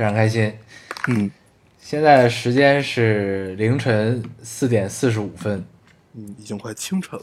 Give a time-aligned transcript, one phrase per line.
[0.00, 0.50] 非常开心。
[1.08, 1.30] 嗯
[1.78, 5.62] 现在的时间是凌晨四点四十五分，
[6.14, 7.20] 嗯，已经快清晨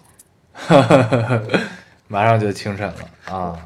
[0.68, 1.44] 了，
[2.08, 3.58] 马上就清晨了啊！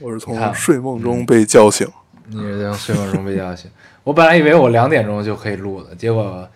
[0.00, 1.88] 我是从睡梦中被叫醒。
[2.26, 3.70] 你是从睡梦中被叫醒。
[4.04, 6.46] 我本来以为我两点钟就可以录的，结果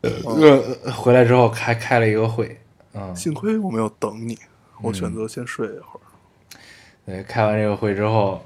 [0.00, 2.58] 呃回来之后开开了一个会，
[2.94, 4.36] 嗯，幸亏我没有等你，
[4.82, 6.58] 我选择先睡一会儿。
[7.06, 8.44] 对，开完这个会之后，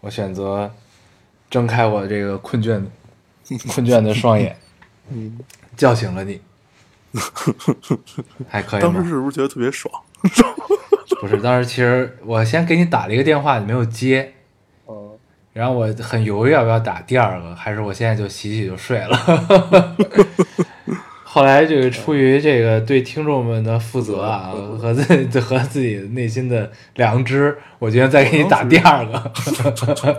[0.00, 0.70] 我选择
[1.50, 2.82] 睁开我这个困倦
[3.68, 4.56] 困倦的双眼，
[5.10, 5.38] 嗯，
[5.76, 6.40] 叫醒了你，
[8.48, 8.92] 还可以吗？
[8.92, 9.92] 当时是不是觉得特别爽？
[11.20, 14.32] 不是，当时其实我先给你打了一个电话，你没有接，
[14.84, 15.16] 哦，
[15.52, 19.96] 然后我很犹豫要不要打第二个，还是我现在就洗洗就睡了。
[21.30, 29.32] 后来这个出于这个对听众们的负责啊， 和自己 和自己内心的良知，我决定再给你打第二个。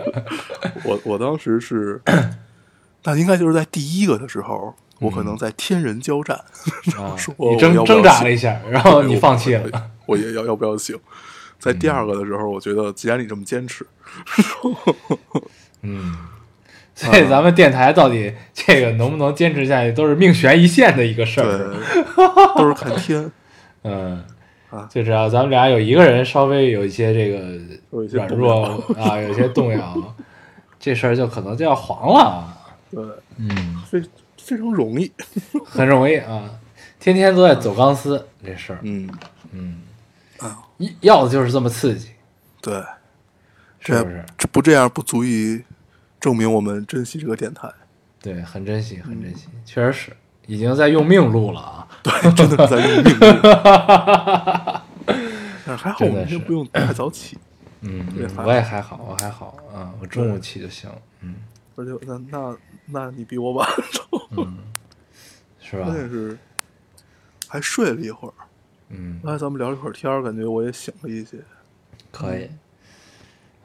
[0.86, 2.00] 我我当时是，
[3.02, 6.40] 那应该就是在第一个的时候，我可能在天人交战，
[6.84, 9.90] 你挣挣扎了一下，然后你放弃了。
[10.06, 10.96] 我也要要不要醒？
[11.58, 13.84] 在第二个的时候，我觉得既然你这么坚持，
[15.82, 16.16] 嗯，
[17.00, 23.30] 所以咱们电台到底这个能不能坚持下去，都是命悬一线的一个事对儿。，都是看天，
[23.84, 24.22] 嗯
[24.68, 27.58] 啊，就只要咱们俩有一个人稍微有一些这个
[28.08, 28.64] 软弱
[28.98, 30.14] 啊，有一些动摇，
[30.78, 32.56] 这事儿就可能就要黄了啊。
[32.90, 33.02] 对，
[33.38, 34.02] 嗯，非
[34.36, 35.10] 非常容易。
[35.64, 36.50] 很容易啊，
[36.98, 39.08] 天天都在走钢丝这事儿，嗯，
[39.52, 39.80] 嗯，
[40.38, 40.58] 啊，
[41.00, 42.10] 要的就是这么刺激，
[42.60, 42.74] 对，
[43.78, 44.22] 是不是？
[44.36, 45.62] 这不这样不足以
[46.20, 47.72] 证明我们珍惜这个电台，
[48.20, 50.12] 对，很珍惜，很嗯珍惜，确实是
[50.46, 51.88] 已经在用命录了啊。
[52.02, 53.26] 对，真的是在用命录。
[55.66, 57.38] 但 是还好我们今天不用太早起，
[57.80, 58.06] 嗯，
[58.44, 61.36] 我也还好，我还好啊，我中午起就行，嗯，
[61.76, 63.68] 而且那那那你比我晚，
[65.60, 65.94] 是吧关？
[65.94, 66.36] 键是
[67.48, 68.34] 还睡了一会儿。
[68.88, 71.38] 嗯，刚才咱们聊了一会儿天儿，感觉我也醒了一些。
[72.10, 72.50] 可以，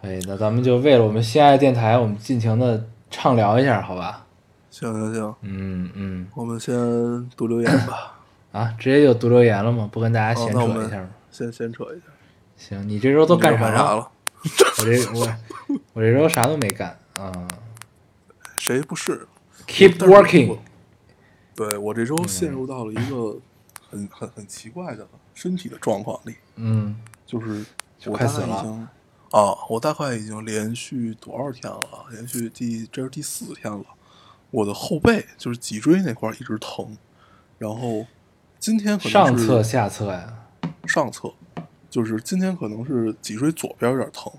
[0.06, 4.24] 可以，那咱们就为了我们心爱的电台，我们尽情的畅聊一下，好吧？
[4.70, 6.76] 行行行，嗯嗯，我们先
[7.36, 8.20] 读留言吧，
[8.52, 9.90] 啊，直接就读留言了吗？
[9.92, 11.10] 不跟大家闲扯一下吗？
[11.32, 12.06] 先闲扯一下。
[12.56, 14.08] 行，你这周都干啥了？
[14.80, 15.36] 我这我
[15.94, 17.32] 我这周啥都没干啊。
[18.60, 19.28] 谁不是
[19.66, 20.60] Keep working，我
[21.56, 23.38] 对我这周陷入到了一个
[23.90, 26.96] 很很很奇怪的身体的状况里，嗯，
[27.26, 27.66] 就是
[27.98, 28.88] 就快死了
[29.36, 32.06] 啊，我大概已经连续多少天了？
[32.10, 33.84] 连续第这是第四天了。
[34.50, 36.98] 我的后背就是脊椎那块一直疼，
[37.58, 38.06] 然后
[38.60, 40.34] 今天可能是上侧下侧呀，
[40.88, 41.34] 上侧，
[41.90, 44.32] 就是今天可能是脊椎左边有点疼，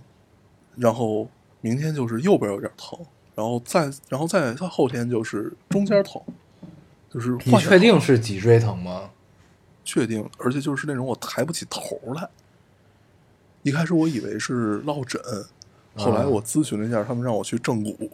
[0.77, 1.29] 然后
[1.61, 2.99] 明天就是右边有点疼，
[3.35, 6.23] 然后再然后再再后天就是中间疼，
[7.11, 9.11] 就是你确定是脊椎疼吗？
[9.85, 12.27] 确定，而且就是那种我抬不起头来。
[13.67, 15.21] 一开始我以为是落枕，
[15.97, 18.13] 后来啊我咨询了一下，他们让我去正骨。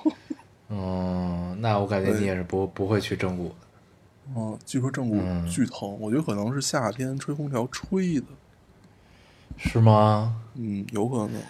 [0.70, 3.54] 嗯，那我感觉你也是不不会去正骨的。
[4.34, 8.26] 嗯，据说正骨嗯巨疼，我觉得可能是夏天吹空调吹的，
[9.58, 10.34] 是吗？
[10.54, 11.42] 嗯，有可能，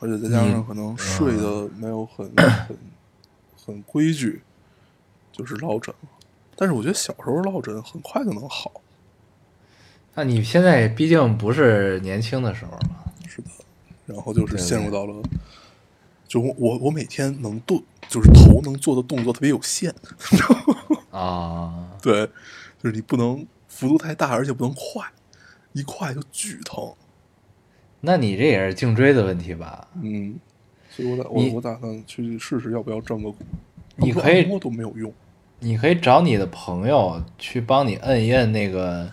[0.00, 2.28] 而且再加上可能睡的没有很、
[2.66, 2.76] 很
[3.64, 4.42] 很规矩，
[5.30, 6.08] 就是落枕了。
[6.56, 8.72] 但是我觉得小时候落枕很快就能好，
[10.18, 12.80] 那你现在毕竟不是年轻的时候了。
[13.28, 13.48] 是的。
[14.04, 15.14] 然后就是陷入到了，
[16.26, 19.94] 就我我我每天能动，就是头能做的动作特别有限，
[21.12, 22.26] 啊， 对，
[22.82, 25.06] 就是你不能幅度太大，而且不能快，
[25.72, 26.92] 一快就巨疼。
[28.00, 29.86] 那你这也是颈椎的问题吧？
[30.02, 30.34] 嗯，
[30.90, 33.38] 所以我打我我打算去试试要不要正个骨。
[33.94, 35.12] 你可以都没有用。
[35.60, 39.12] 你可以找你的朋友去帮你摁一摁那个，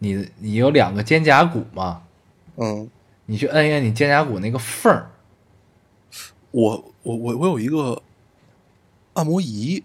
[0.00, 2.02] 你你有两个肩胛骨嘛？
[2.56, 2.90] 嗯，
[3.26, 5.08] 你去摁一摁你肩胛骨那个缝儿。
[6.50, 8.02] 我我我我有一个
[9.12, 9.80] 按摩仪，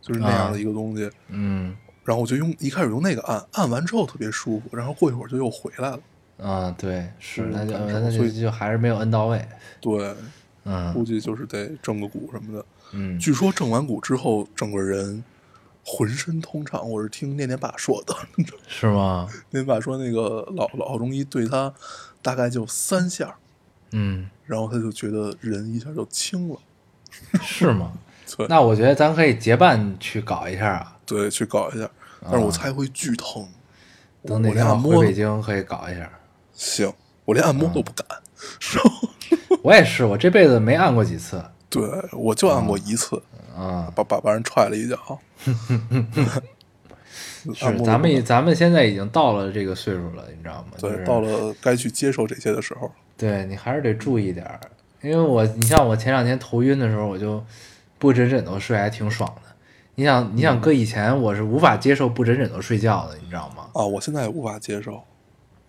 [0.00, 6.00] 就是那样的一个东西，嗯然后我就用一开始用那个按，按完之后特别舒服，然后过一会儿就又回来了。
[6.36, 9.44] 啊，对，是嗯那就那就就还是没有摁到位。
[9.80, 10.14] 对，
[10.64, 12.64] 嗯估计就是得正个骨什么的。
[12.92, 15.24] 嗯，据说正完骨之后，整个人
[15.84, 16.88] 浑身通畅。
[16.88, 18.14] 我是听念念爸说的，
[18.66, 19.28] 是吗？
[19.50, 21.72] 念念爸说那个老老中医对他
[22.22, 23.36] 大概就三下，
[23.92, 26.56] 嗯，然后他就觉得人一下就轻了。
[27.42, 27.92] 是吗？
[28.36, 30.96] 对那我觉得咱可以结伴去搞一下啊。
[31.06, 31.88] 对，去搞一下，
[32.22, 33.46] 但是我猜会巨疼。
[34.24, 36.10] 等哪我回连按摩都北京可以搞一下。
[36.54, 36.90] 行，
[37.26, 38.06] 我连按摩都不敢。
[39.62, 41.82] 我也是，我这辈子没按过几次对，
[42.12, 43.22] 我就按过一次，
[43.56, 43.92] 啊。
[43.94, 44.98] 把把把人踹了一脚。
[47.54, 50.72] 是咱们咱们现在已经到了这个岁数了，你知道吗？
[50.78, 52.90] 就是对到了该去接受这些的时候。
[53.16, 54.58] 对你还是得注意点儿，
[55.02, 57.44] 因为我你像我前两天头晕的时候，我就
[57.98, 59.42] 不枕枕头睡，还挺爽的。
[59.94, 63.68] 你想，你想搁以前我是无法接受不枕枕头睡觉的，你知道吗？
[63.74, 65.00] 啊，我现在也无法接受，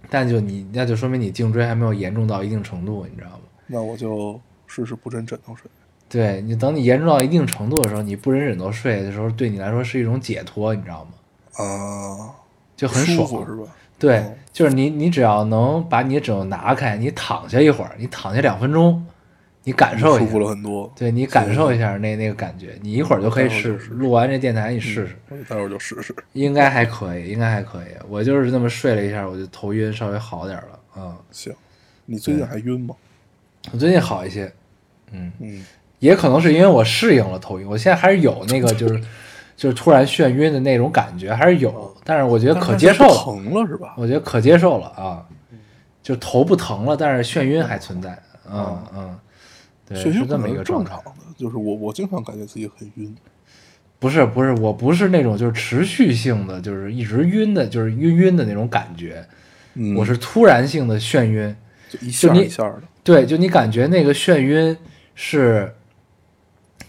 [0.10, 3.44] 但就你那就说明你颈椎还没有严重到一定程度，你知道吗？
[3.68, 5.70] 那我就试试不枕枕头睡。
[6.16, 11.12] 对你等你严重到一定程度的时候，你不枕枕头睡的时候，对你来说是一种解脱，你知道吗？
[11.66, 12.32] 啊，
[12.78, 13.64] 就很爽，舒服是吧？
[14.00, 19.06] 对嗯，就是你，你只要能把你的枕头拿开，你躺下一会儿，你躺下两分钟，
[19.66, 20.90] 你感受一舒服了下，很多。
[20.96, 23.90] 对你感受一下那那个感觉，你一会儿就可以试试。
[23.90, 26.16] 录完这电台你试试，我待会儿就试试。
[26.32, 27.88] 应该还可以，应该还可以。
[28.08, 30.80] 我就是那么睡了一下，我就头晕稍微好点了。
[30.98, 31.54] 嗯，行，
[32.06, 32.96] 你最近还晕吗？
[33.74, 34.50] 我最近好一些，
[35.12, 35.66] 嗯，嗯，
[36.00, 39.02] 也可能是因为我适应了头晕，我现在还是有那个就是
[39.56, 43.14] 就是突然眩晕的那种感觉，还是有，但是我觉得可接受了。
[43.16, 43.94] 疼了是吧？
[43.98, 45.26] 我觉得可接受了啊，
[46.04, 48.18] 就头不疼了，但是眩晕还存在，
[48.52, 49.18] 嗯嗯，
[49.88, 51.14] 对，是这么一个状态正常。
[51.16, 53.16] 的，就是我我经常感觉自己很晕。
[53.98, 59.26] 不是不是，我不是那种就是持续性的，就是一直晕的，就是晕晕的那种感觉，
[59.76, 61.56] 嗯，我是突然性的眩晕。
[61.90, 62.82] 就一下一下的。
[63.04, 64.78] 对，就你感觉那个眩晕
[65.16, 65.74] 是，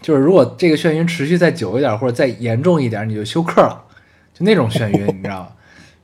[0.01, 3.83] 就是如果这个眩晕持续再久一点或者再严重一点，你就休克了，
[4.33, 5.47] 就那种眩晕，你知道吗？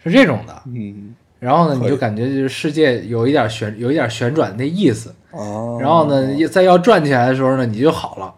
[0.03, 0.61] 是这种的。
[0.67, 5.13] 嗯然后呢，你就感觉就是世界有一点旋，有一点旋转的意思。
[5.31, 8.33] 哦，然后呢，再要转起来的时候呢，你就好了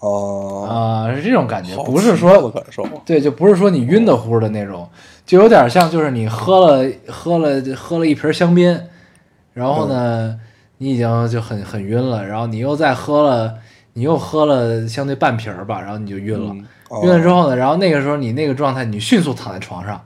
[0.00, 2.84] 哦，啊、是这种感觉，不是说感受。
[3.06, 4.88] 对，就不是说你晕的乎的那种，
[5.24, 8.76] 就有点像就是你喝了喝了喝了一瓶香槟，
[9.52, 10.40] 然后呢，
[10.78, 13.54] 你已经就很很晕了，然后你又再喝了，
[13.98, 16.54] 你又喝了相对半瓶儿吧，然后你就晕了，
[17.02, 20.00] 晕了之后呢，然后那个时候你那个状态，你迅速躺在床上，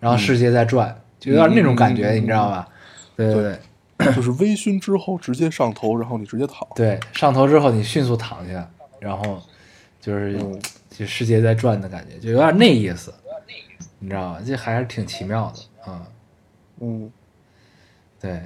[0.00, 2.68] 然后世界在转，就有点那种感觉，你知道吧？
[3.16, 3.58] 对对对。
[4.16, 6.66] 就是微醺之后直接上头，然后你直接躺。
[6.74, 9.40] 对，上头之后你迅速躺下，然后
[10.00, 10.60] 就是嗯
[10.90, 13.14] 就世界在转的感觉，就有点那意思，
[14.00, 14.40] 你知道吧？
[14.44, 16.02] 这还是挺奇妙的啊、
[16.80, 17.08] 嗯，
[18.20, 18.40] 对，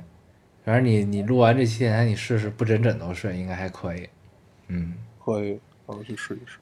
[0.62, 4.06] 反正你你录完这期电台，你试试不枕枕头睡，应该还可以。
[4.68, 6.58] 嗯，可以，我去试一试。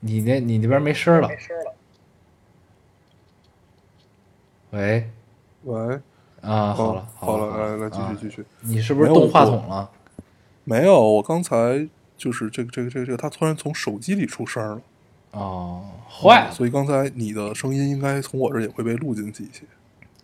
[0.00, 1.28] 你那你那边没声儿了？
[4.70, 5.10] 喂
[5.64, 6.00] 喂，
[6.40, 8.44] 啊，好了哦好了了，来来继啊续继续。
[8.60, 9.90] 你是不是动话筒了？
[10.64, 14.82] 没有，我刚才就是这个这个这个这个，他突然从手机里出声了，
[15.32, 19.64] 哦，坏了所以刚才你的声音应该从我这也会被录进去一些，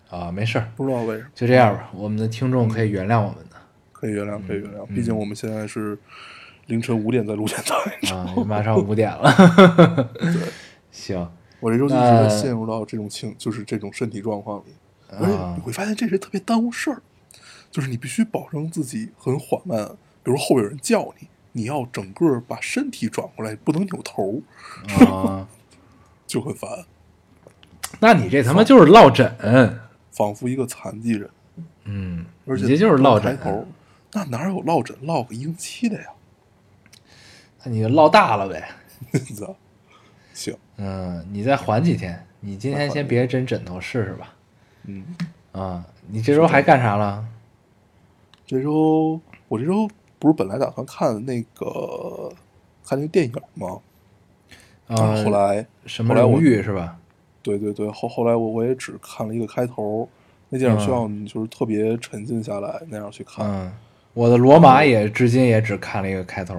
[0.09, 1.31] 啊，没事儿，不知道为什么。
[1.35, 1.91] 就这样吧。
[1.93, 3.57] 我们的听众可以原谅我们的。
[3.93, 5.99] 可以原谅，可以原谅，嗯毕竟我们现在是
[6.67, 7.99] 凌晨五点在录电台。
[8.01, 10.11] 你知道吗啊，马上五点了。
[10.91, 11.31] 行
[11.61, 14.75] 我这周就一直在陷入到这种情，就是这种身体状况里，
[15.11, 17.03] 而且啊你会发现这人特别耽误事儿，
[17.71, 19.89] 就是你必须保证自己很缓慢，
[20.23, 24.43] 比如后边有人叫你，你要整个把身体转过来，不能扭头，
[25.07, 25.49] 啊，
[26.27, 26.85] 就很烦，
[28.01, 29.35] 那你这他妈就是落枕。
[30.11, 31.29] 仿佛一个残疾人。
[31.85, 33.37] 嗯，而且你这就是落枕。
[33.37, 33.67] 抬头，
[34.13, 36.07] 那哪有落枕落个一星期的呀？
[37.67, 38.69] 那你就落大了呗。
[40.33, 42.25] 行，嗯，你再缓几天。
[42.39, 44.33] 你今天先别枕枕头试试吧。
[44.85, 45.05] 嗯，
[45.51, 47.27] 啊，你这周还干啥了？
[48.47, 49.89] 这周我这周
[50.21, 52.31] 不是本来打算看那个
[52.87, 53.81] 看那个电影吗？
[54.87, 56.97] 啊，后来什么后来我荣誉是吧？
[57.43, 60.09] 对对对，后后来我我也只看了一个开头，
[60.51, 63.45] 那电影需要你就是特别沉浸下来那样去看。
[63.45, 63.73] 啊、嗯，
[64.15, 66.55] 我的罗马也至今也只看了一个开头。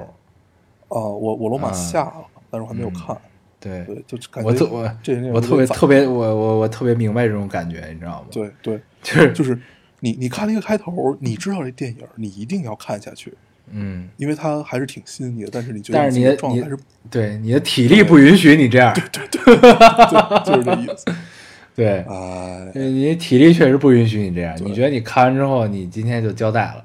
[0.95, 3.15] 我我罗马嗯下了，但是我还没有看。
[3.59, 9.59] 对，对，就感觉我特我这我特别特别我我我特别明白这种感觉，你知道吗？，对对， 就是就是
[9.99, 13.33] 你你看了一个开头，你知道这电影你一定要看下去，
[13.71, 15.49] 嗯，因为它还是挺吸引你的。
[15.51, 16.77] 但是你觉得但是你的状态是
[17.09, 18.93] 对你的体力不允许你这样。
[19.11, 21.05] 对对对，就是这意思。
[21.75, 24.55] 对，哎，对你体力确实不允许你这样。
[24.63, 26.83] 你觉得你看完之后，你今天就交代了，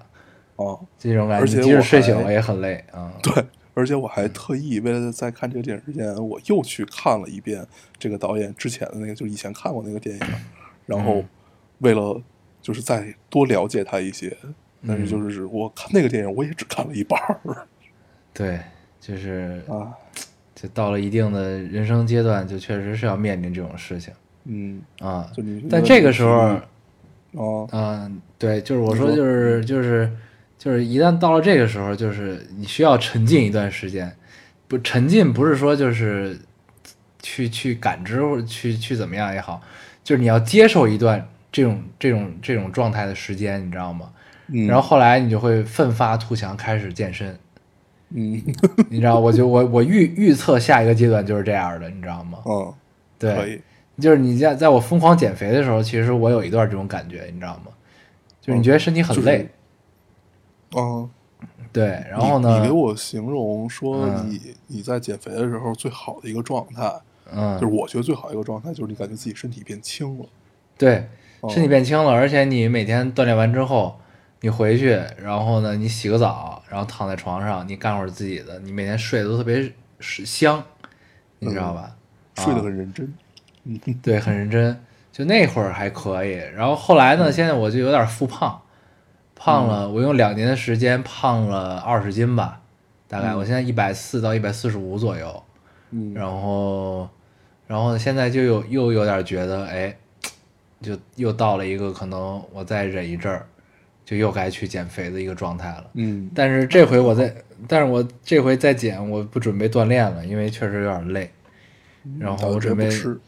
[0.56, 3.12] 哦，这种感觉，而且你即使睡醒了也很累啊。
[3.23, 3.44] 对，
[3.75, 7.67] 而且我还特意为了在看这个电影之前，我又去看了一遍
[7.99, 10.26] 这个导演之前的那个，就是以前看过那个电影，
[10.87, 11.29] 然后嗯。
[11.79, 12.23] 为了
[12.61, 14.37] 就是再多了解他一些，
[14.87, 15.07] 但是嗯。
[15.07, 17.67] 就是我看那个电影，我也只看了一半儿。
[18.33, 18.61] 对，
[19.00, 19.93] 就是啊，
[20.55, 24.14] 就到了一定的人生阶段，就确实是要面临这种事情
[24.45, 25.29] 嗯，啊。
[25.69, 26.38] 但这个时候，
[27.35, 30.09] 啊，嗯，对，就是我说就是就是
[30.62, 34.14] 就是一旦到了这个时候，就是你需要沉浸一段时间，
[34.69, 36.38] 不沉浸不是说就是
[37.21, 39.61] 去去感知或者去去怎么样也好，
[40.04, 44.09] 就是你要接受一段这种这种这种状态的时间，你知道吗？
[44.52, 47.37] 嗯，然后后来你就会奋发图强，开始健身，
[48.14, 48.40] 嗯
[48.88, 52.38] 你知道，我就我我预预测下一个阶段就是这样的，你知道吗？
[53.19, 53.61] 对，
[53.97, 57.73] 以，就是你在在我疯狂减肥的时候，其实我有一段这种感觉，你知道吗？
[58.40, 59.49] 就是你觉得身体很就是累，
[60.76, 61.11] 嗯。
[61.73, 62.57] 对，然后呢？
[62.57, 66.93] 你你给我形容说嗯你、你在减肥的时候最好的一个状态，
[67.33, 70.26] 嗯，就是我觉得最好的一个状态就是你感觉自己身体变轻了。
[70.76, 71.09] 对，
[71.41, 73.99] 哦身体变轻了，而且你每天锻炼完之后，
[74.43, 80.62] 你回去，然后呢，你洗个澡，然后躺在床上，你干会儿自己的，你每天睡得都特别香，
[81.38, 81.97] 你知道吧？
[82.37, 83.14] 睡得啊很认真。
[83.64, 84.79] 嗯，对，很认真。
[85.11, 88.62] 就那会儿还可以，然后后来呢，嗯现在我就有点复胖，
[89.44, 92.61] 胖了，我用两年的时间胖了二十斤吧，
[93.08, 95.42] 大概，嗯我现在一百四到一百四十五左右，
[95.90, 97.08] 嗯，然后，
[97.66, 99.96] 然后现在就有又有点觉得，哎，
[100.80, 103.44] 就又到了一个可能我再忍一阵儿，
[104.04, 105.87] 就又该去减肥的一个状态了。
[105.94, 107.34] 嗯但是这回我在，
[107.66, 111.28] 但是我这回再减，我不准备锻炼了，因为确实有点累。
[112.20, 113.18] 然后我准备吃，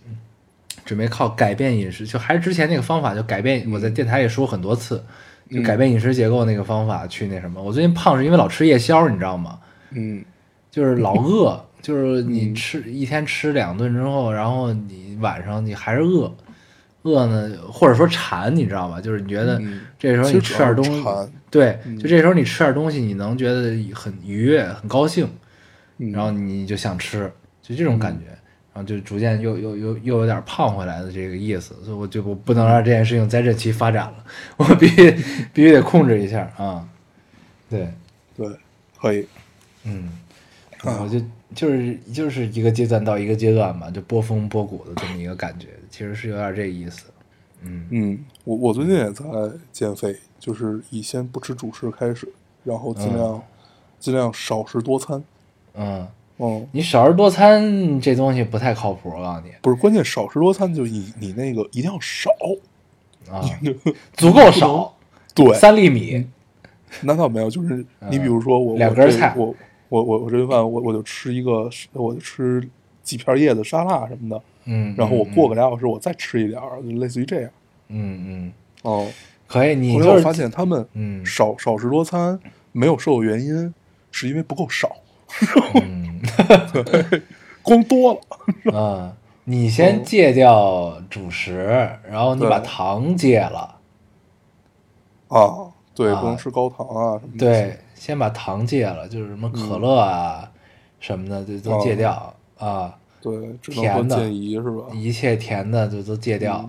[0.85, 3.69] 准备靠改变饮食，就还是之前那个方法，就改变。
[3.73, 5.05] 我在电台也说很多次，
[5.55, 7.63] 就改变饮食结构那个方法去那什么。
[7.63, 9.59] 我最近胖是因为老吃夜宵，你知道吗？
[9.91, 10.25] 嗯
[10.71, 16.35] 就是老饿， 就是你吃一天吃两顿之后，然后你晚上你还是饿，
[17.03, 19.01] 饿呢，或者说馋，你知道吧？
[19.01, 21.05] 就是你觉得嗯这时候你吃点东西，
[21.51, 25.29] 对，嗯就这时候你吃点东西，你能觉得很愉悦、很高兴，
[25.99, 27.31] 嗯，然后你就想吃，
[27.63, 28.37] 就这种感觉，
[28.75, 34.25] 然后就逐渐又又又又有点胖回来的这个意思，所以我就我不能让这件事情在任其发展了，
[34.57, 35.11] 我必须
[35.53, 36.87] 必须得控制一下啊，
[37.71, 37.89] 对，
[38.37, 38.47] 对，
[39.01, 39.25] 可以，
[39.85, 40.11] 嗯，
[40.83, 41.21] 啊我就
[41.55, 47.05] 就是就是一个阶段到一个阶段嘛，就波峰波谷的这么一个感觉，其实是有点这意思，
[47.63, 47.87] 嗯。
[47.91, 49.25] 嗯，我我最近也在
[49.71, 52.29] 减肥，就是以先不吃主食开始，
[52.65, 53.41] 然后尽量、
[54.01, 55.23] 尽量少食多餐。
[55.75, 56.07] 嗯，
[56.39, 59.53] 嗯，你少食多餐这东西不太靠谱，我告诉你。
[59.63, 62.31] 不是，关键少食多餐就你你那个一定要少，
[63.31, 63.41] 啊，
[64.15, 64.95] 足够少，
[65.35, 66.27] 对，三粒米，
[67.03, 69.33] 那倒没有，就是你比如说我两根菜。
[69.37, 69.55] 我
[69.91, 72.69] 我我我这顿饭我我就吃一个，我就吃
[73.05, 77.51] 几片叶子沙拉什么的，嗯，然后我嗯过个俩小时我再吃一点儿，就类似于这样。
[77.89, 79.07] 嗯嗯，哦，
[79.47, 81.25] 可以，你后来我就是发现他们嗯。
[81.25, 82.41] 少少食多餐
[82.73, 83.73] 没有瘦的原因，
[84.11, 84.97] 是因为不够少，
[85.75, 86.21] 嗯
[87.63, 88.79] 光多了。
[88.79, 93.77] 啊，你先戒掉主食，然后你把糖戒了，
[95.29, 97.39] 啊，对，啊不能吃高糖啊什么的。
[97.39, 100.51] 对，先把糖戒了，就是什么可乐啊
[101.01, 104.29] 什么的就都戒掉啊，对，甜的？
[104.93, 106.69] 一切甜的就都戒掉，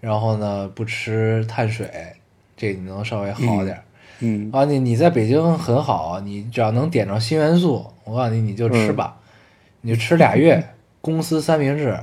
[0.00, 1.90] 然后呢不吃碳水，
[2.56, 3.84] 这你能稍微好点儿。
[4.20, 9.16] 嗯啊，你你在北京很好，你只要能点着新元素，我告诉你，你就吃吧，
[9.80, 10.62] 你就吃俩月，
[11.00, 11.98] 公司三明治，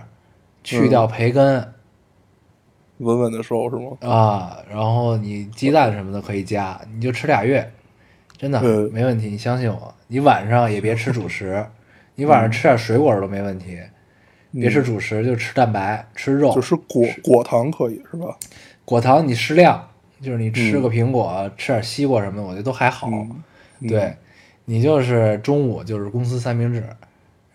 [0.63, 1.73] 去掉培根、
[2.99, 3.97] 稳稳的瘦是吗？
[4.09, 7.71] 啊，然后你鸡蛋什么的可以加，你就吃俩月，
[8.37, 9.93] 真的嗯没问题，你相信我。
[10.07, 11.65] 你晚上也别吃主食，
[12.15, 13.77] 你晚上吃点水果都没问题，
[14.51, 18.35] 别吃主食，就吃蛋白，吃肉，就是果果糖可以是吧？
[18.83, 19.87] 果糖你适量，
[20.19, 23.07] 就是你吃个苹果，吃点西瓜什么的，我觉得都还好。
[23.07, 24.13] 嗯对，
[24.69, 26.83] 你就是中午就是公司三明治，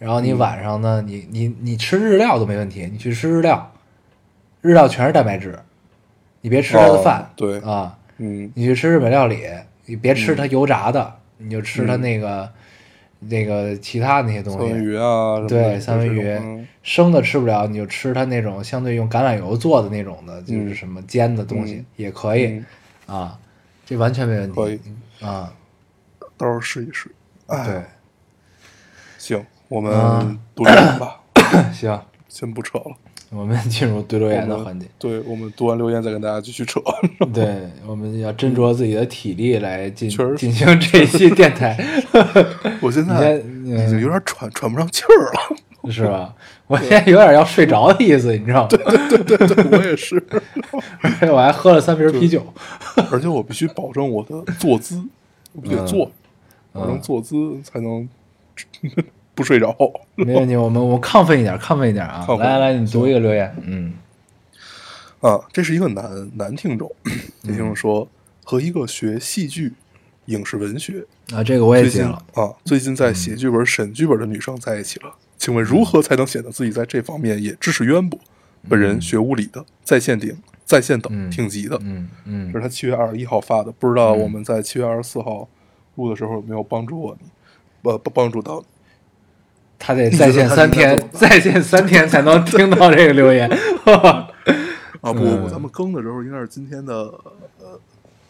[0.00, 0.38] 然后你嗯。
[0.38, 3.72] 晚上呢，你你你吃日料都没问题，你去吃日料，
[4.62, 5.56] 日料全是蛋白质，
[6.40, 8.50] 你别吃它的饭哦，对啊，嗯。
[8.56, 9.44] 你去吃日本料理，
[9.86, 11.86] 你别吃它油炸的，你就吃嗯。
[11.86, 12.50] 它那个、
[13.20, 22.66] 那个其他那些东西，三文鱼啊，对，三文鱼生的吃不了，你就吃它那种相对用橄榄油做的那种的，就是嗯什么煎的东西、嗯也可以、嗯。
[23.06, 23.38] 啊，
[23.86, 24.80] 这完全没问题。
[25.20, 25.54] 啊，
[26.36, 27.10] 到时候试一试。
[27.46, 27.82] 哎，对，
[29.18, 31.20] 行，我啊们读留言吧，
[31.72, 32.92] 行，先不扯了。
[33.30, 34.86] 我们进入读留言的环节。
[34.98, 36.80] 对我们读完留言再跟大家继续扯。
[37.34, 41.76] 对，我们要斟酌自己的体力来进进行这一期电台，
[42.80, 45.56] 我现在已经有点喘喘不上气儿了。
[45.90, 46.34] 是吧？
[46.66, 48.68] 我现在有点要睡着的意思，你知道吗？
[48.70, 50.24] 对对对，我也是。
[51.30, 52.42] 我还喝了三瓶啤酒。
[53.10, 55.04] 而且我必须保证我的坐姿，
[55.52, 56.10] 我得坐，
[56.74, 58.06] 保证坐姿才能
[59.34, 59.74] 不睡着。
[60.16, 62.26] 没问题，我们我们亢奋一点，亢奋一点啊！
[62.38, 63.94] 来来来，你读一个留言，嗯
[65.20, 66.90] 啊，这是一个男男听众，
[67.42, 68.06] 男听众说
[68.44, 69.72] 和一个学戏剧、
[70.26, 72.22] 影视文学，啊，这个我也接了。
[72.34, 75.14] 啊，最近在写剧本、审剧本的女生在一起了。
[75.38, 78.18] 请问如何才能显得自己在这方面也知识渊博？
[78.66, 81.78] 本人学物理的，在线顶、在线等嗯挺急的。
[81.82, 85.46] 嗯嗯这是他七月二十一号发的，不知道我们在七月二十四号
[85.96, 87.28] 录的时候有没有帮助我你，
[87.90, 88.66] 呃，帮帮助到你。
[89.78, 93.50] 他得在线三天在线三天才能听到这个留言。
[95.02, 96.94] 啊，不不咱们更的时候应该是今天的，
[97.60, 97.78] 呃，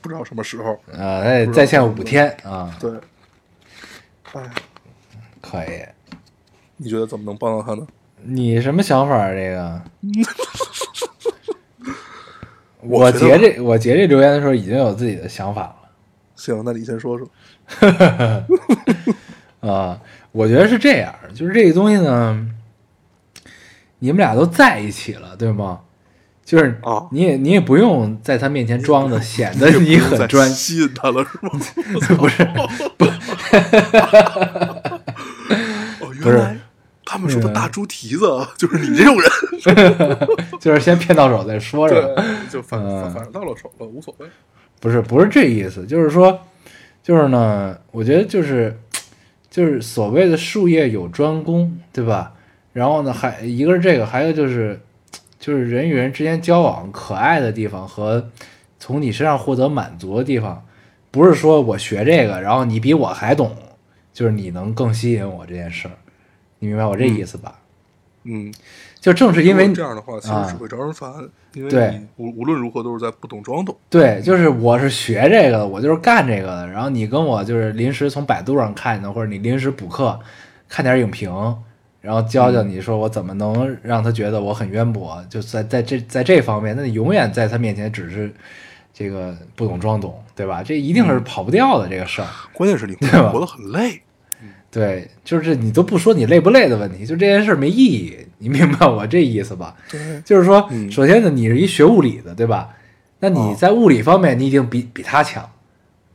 [0.01, 0.73] 不知道什么时候。
[0.93, 2.91] 啊，他得在线五天啊，对，
[4.33, 4.51] 哎，
[5.41, 5.85] 可以。
[6.77, 7.87] 你觉得怎么能帮到他呢？
[8.25, 9.31] 你什么想法啊？
[9.31, 9.81] 这个，
[12.81, 15.77] 我我截这我截这留言的时候已经有自己的想法了。
[16.35, 17.29] 行，那你先说说。
[19.61, 19.99] 啊，
[20.33, 22.47] 我觉得是这样，就是这个东西呢，
[23.99, 25.81] 你们俩都在一起了，对吗？
[26.45, 31.51] 就是啊你也你也不用在他面前装的显得你很专，吸引他了是吗？
[32.19, 32.69] 不是哦，
[35.99, 36.59] 不是原来
[37.07, 39.31] 他们说的大猪蹄子就是你这种人。
[40.61, 42.09] 就是先骗到手再说，是吧？
[42.17, 42.79] 对，就反
[43.11, 44.27] 反正到了手了，无所谓。
[44.81, 46.39] 不是不是这意思，就是说，
[47.05, 48.77] 就是呢，我觉得就是
[49.51, 52.35] 就是所谓的术业有专攻，对吧？
[52.73, 54.81] 然后呢，还一个是这个，还有就是
[55.39, 58.31] 就是人与人之间交往可爱的地方和
[58.79, 60.67] 从你身上获得满足的地方，
[61.11, 63.55] 不是说我学这个，然后你比我还懂，
[64.15, 65.95] 就是你能更吸引我这件事儿，
[66.59, 67.61] 你明白我这意思吧？
[68.23, 68.51] 嗯，
[69.05, 71.13] 就正是因为这样的话，其实啊只会招人烦，
[71.53, 73.77] 因为对你无无论如何都是在不懂装懂。
[73.91, 76.67] 对，就是我是学这个的，我就是干这个的。
[76.69, 80.19] 然后你跟我就是临时从百度上看的，或者你临时补课
[80.71, 81.31] 看点影评，
[82.01, 88.33] 然后教教你说我怎么能让他觉得我很渊博，就在在这在这方面，那你永远在他面前只是
[88.95, 90.63] 这个不懂装懂，对吧？
[90.63, 92.29] 这一定是跑不掉的这个事儿。
[92.55, 94.01] 关键是你会活得很累。
[94.75, 99.77] 对，就是你都不说你累不累的问题，就这件事儿没意义，你明白我这意思吧？
[99.89, 102.71] 对，就是说，嗯首先呢，你是一学物理的，对吧？
[103.21, 105.49] 那你哦在物理方面，你已经比比他强，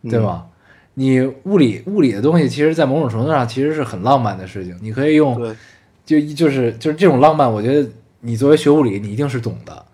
[0.03, 0.47] 对吗？
[0.95, 4.77] 你物理物理的东西，其实，在某种程度上，其实是很浪漫的事情。
[4.81, 5.55] 你可以用，
[6.05, 9.85] 就就是就是这种浪漫，我觉得你作为学物理，你一定是懂的，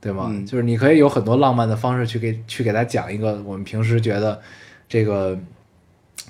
[0.00, 0.26] 对吗？
[0.30, 4.40] 嗯就是你可以有很多浪漫的方式去给去给他讲一个我们平时觉得
[4.88, 5.38] 这个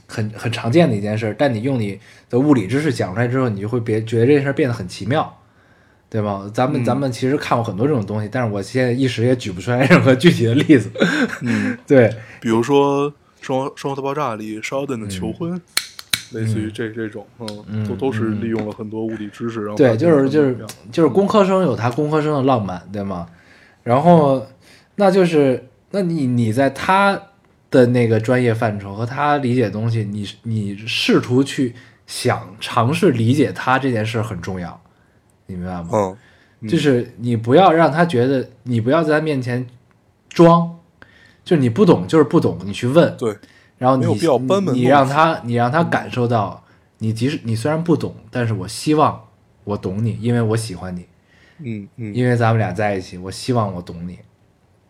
[0.09, 5.33] 很很常见的一件事，但你用你的物理知识讲出来之后，你就会别觉得这件事变得很奇妙。
[6.11, 6.51] 对吗？
[6.55, 10.91] 咱们、嗯咱们其实看过很多这种东西，但是我现在一时也举不出来任何具体的例子。
[11.43, 15.61] 嗯， 对，比如说《生活生活大爆炸》里 Sheldon 的求婚，
[16.33, 20.57] 类似于这这种，嗯，嗯都都是嗯利用了很多物理知识，然后对，就是就是
[20.91, 23.27] 就是工科生有他工科生的浪漫，对吗？
[23.83, 24.47] 然后
[24.95, 27.21] 那就是那你你在他
[27.71, 31.75] 的那个专业范畴和他理解的东西，你你试图去
[32.07, 34.81] 想尝试理解他这件事很重要，
[35.47, 35.89] 你明白吗？
[35.93, 36.17] 嗯，
[36.61, 39.67] 嗯就是你不要让他觉得你不要在他面前
[40.29, 40.79] 装，
[41.45, 43.37] 就是你不懂就是不懂，你去问，对，
[43.77, 44.07] 然后你
[44.73, 46.65] 你让他你让他感受到，
[46.99, 49.23] 你即使你虽然不懂，但是我希望
[49.65, 51.07] 我懂你，因为我喜欢你，
[51.59, 54.19] 嗯嗯因为咱们俩在一起，我希望我懂你。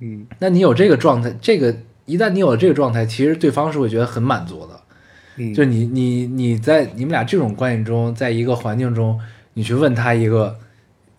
[0.00, 1.74] 嗯那你有这个状态，这个
[2.08, 4.80] 一旦你有了这个状态，其实对方是会觉得很满足的。
[5.36, 9.20] 嗯，就你你你在你们俩这种关系中，在一个环境中，
[9.52, 10.58] 你去问他一个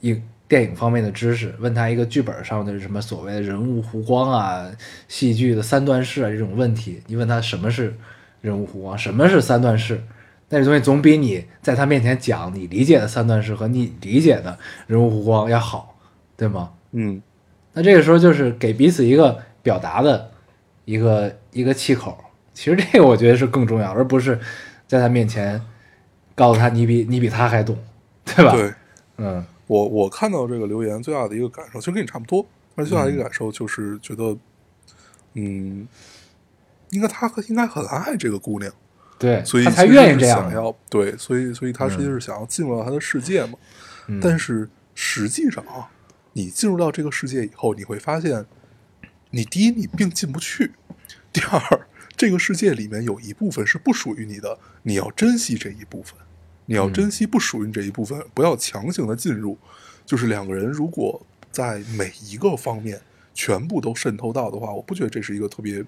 [0.01, 4.65] 一电影方面的知识，问他一个剧本上的什么所谓的人物弧光啊、
[5.07, 7.95] 戏剧的三段式啊这种问题，你问他什么是
[8.41, 10.01] 人物弧光，什么是三段式，
[10.49, 15.95] 那个东西总比你在他面前讲你理解的三段式和你理解的人物弧光要好，
[16.35, 16.71] 对吗？
[16.91, 17.21] 嗯
[17.73, 20.31] 那这个时候就是给彼此一个表达的
[20.89, 22.17] 一个一个气口。
[22.53, 24.39] 其实这个我觉得是更重要，而不是
[24.87, 25.61] 在他面前
[26.35, 27.77] 告诉他你比你比他还懂，
[28.25, 28.51] 对吧？
[28.51, 28.73] 对。
[29.17, 32.43] 嗯我我看到这个留言最大的一个感受，其实跟你差不多，
[32.75, 34.35] 但是最大的一个感受就是觉得，
[35.35, 35.87] 嗯，
[36.89, 38.73] 应该他应该很爱这个姑娘，
[39.19, 40.53] 对，所以他才愿意这样想。
[40.53, 43.53] 要对，所以所以他实际是想要进入到他的世界嘛。
[44.07, 45.87] 嗯但是实际上啊，
[46.33, 48.43] 你进入到这个世界以后，你会发现，
[49.29, 50.71] 你第一你并进不去，
[51.31, 56.15] 第二这个世界里面有一部分是不属于你的，你要珍惜这一部分，
[56.65, 59.57] 你要珍惜不属于你这一部分，不要强行的进入。
[60.05, 62.99] 就是两个人如果在每一个方面
[63.33, 65.85] 全部都渗透到的话，我不觉得这是一个特别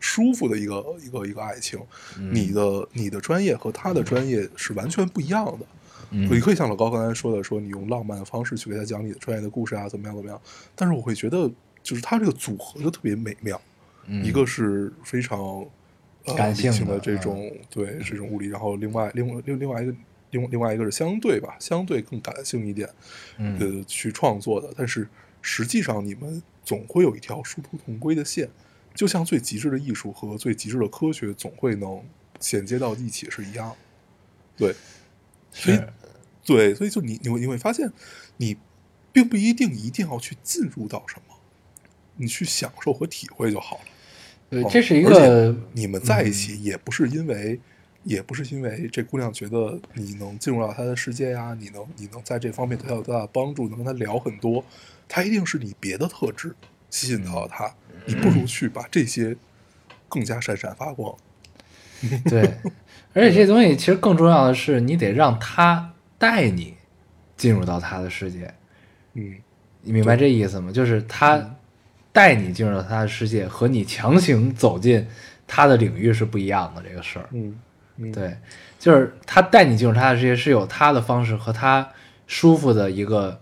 [0.00, 1.78] 舒服的一个一个一个爱情。
[2.18, 5.66] 你的你的专业和他的专业是完全不一样的。
[6.10, 10.40] 嗯你可以像老高刚才说的，说你用浪漫的方式去给他讲你的专业的故事啊，怎么样怎么样。
[10.74, 11.48] 但是我会觉得，
[11.84, 13.60] 就是他这个组合就特别美妙。
[14.06, 15.38] 嗯一个是非常
[16.24, 19.94] 呃感性的这种、对这种物理，然后另外另外另另外一个
[20.30, 22.88] 另另外一个是相对吧，相对更感性一点，
[23.38, 24.72] 嗯呃，去创作的。
[24.76, 25.08] 但是
[25.42, 28.48] 实际上你们总会有一条殊途同归的线，
[28.94, 32.02] 就像最极致的艺术和最极致的科学总会能
[32.38, 33.74] 衔接到一起是一样。
[34.56, 34.74] 对，
[35.50, 35.80] 所以
[36.44, 37.90] 对，所以就你你会你会发现，
[38.36, 38.56] 你
[39.12, 41.29] 并不一定一定要去进入到什么，
[42.20, 43.82] 你去享受和体会就好了。
[44.50, 47.58] 对，哦这是一个你们在一起也不是因为，
[48.02, 54.62] 也不是因为这姑娘觉得你能进入到她的世界呀，你能你能在这方面对她有多大的帮助，能跟她聊很多，
[55.08, 56.54] 她一定是你别的特质
[56.90, 59.34] 吸引到了她，你不如去把这些
[60.08, 61.16] 更加闪闪发光。
[62.24, 62.42] 对，
[63.14, 66.74] 而且这东西其实更重要的是，你得让她带你
[67.36, 68.52] 进入到她的世界，
[69.14, 69.36] 嗯
[69.82, 70.70] 你明白这意思吗？
[70.70, 71.56] 就是他
[72.12, 75.06] 带你进入到他的世界，和你强行走进
[75.46, 76.82] 他的领域是不一样的。
[76.82, 77.58] 这个事儿，嗯
[77.96, 78.36] 嗯，对，
[78.78, 81.88] 就是他带你进入他的世界是有他的方式和他
[82.26, 83.40] 舒服的一个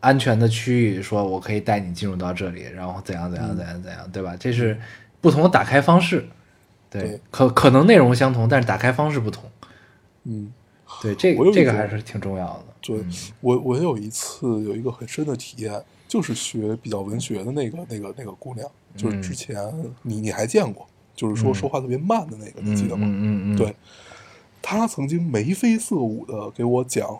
[0.00, 4.36] 安全的区域，说我可以带你进入到这里，然后怎样怎样怎样怎样，对吧？
[4.38, 4.78] 这是
[5.20, 6.26] 不同的打开方式，
[6.90, 9.44] 对，对可可能内容相同，但是打开方式不同，
[10.24, 10.52] 嗯。
[11.02, 12.64] 对，这这个还是挺重要的。
[12.80, 12.98] 对
[13.42, 15.70] 我，我有一次有一个很深的体验，
[16.08, 19.22] 就是学比较文学的那个那个那个姑娘，就是嗯。
[19.22, 19.56] 之前
[20.02, 23.06] 你你还见过，就是说说话特别慢的那个，你记得吗？
[23.06, 23.76] 嗯嗯嗯，对，
[24.62, 27.16] 她曾经眉飞色舞的给我讲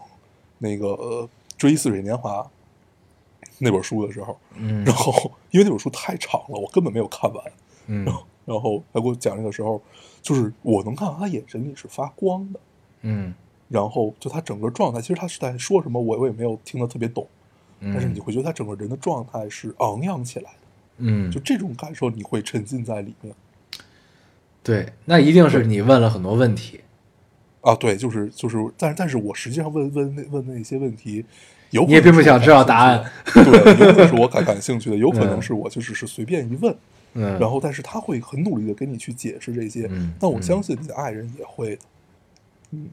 [0.58, 1.22] 那个呃
[1.56, 2.40] 《追忆似水年华》
[3.58, 4.82] 那本书的时候，嗯。
[4.86, 5.12] 然后
[5.50, 7.44] 因为那本书太长了，我根本没有看完，
[7.86, 8.04] 嗯。
[8.46, 9.78] 然后他给我讲这个时候，
[10.22, 12.60] 就是我能看到他眼神里是发光的，
[13.02, 13.34] 嗯。
[13.68, 17.37] 然后就他整个状态，其实他是在说什么，我我也没有听得特别懂，嗯，
[17.80, 20.58] 但是你会觉得他整个人的状态是昂扬起来的，
[20.98, 21.30] 嗯。
[21.30, 23.34] 就，这种感受你会沉浸在里面。
[24.62, 26.80] 对，那一定是你问了很多问题。
[27.60, 31.24] 啊，对，就是就是，但是但是我实际上问问那问那些问题，
[31.70, 35.42] 有你也并不想知道答案对，有可能是我 感感兴趣的，有可能嗯。
[35.42, 36.74] 是我就只是随便一问，
[37.14, 40.42] 嗯，然后但是他会很努力的跟你去解释这些，嗯但我嗯。
[40.42, 41.82] 相信你的爱人也会的，
[42.72, 42.88] 嗯，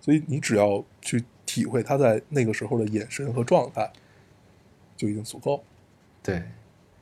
[0.00, 3.90] 所以你只要去体会他在那个时候的眼神和状态，
[4.98, 5.64] 就已经足够，
[6.22, 6.42] 对，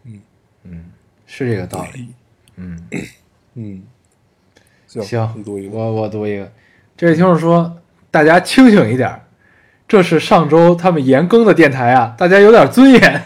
[0.04, 0.22] 嗯
[0.62, 0.84] 嗯，
[1.26, 2.08] 是这个道理。
[2.54, 2.88] 嗯，
[3.54, 3.82] 嗯，
[4.86, 6.52] 行，行你读一，个，我我读一个。
[6.96, 7.76] 这位听众说
[8.08, 9.20] ：“大家清醒一点儿，
[9.88, 13.22] 这是上周他们延更的电台啊，大家有点尊严。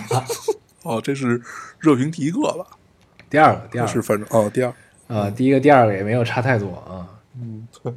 [0.84, 1.40] 哦，这是
[1.78, 2.66] 热评第一个吧？”
[3.30, 4.72] 第二个，第二是，反正哦，第二，
[5.08, 7.08] 啊，第一个、第二个也没有差太多啊。
[7.36, 7.92] 嗯，对，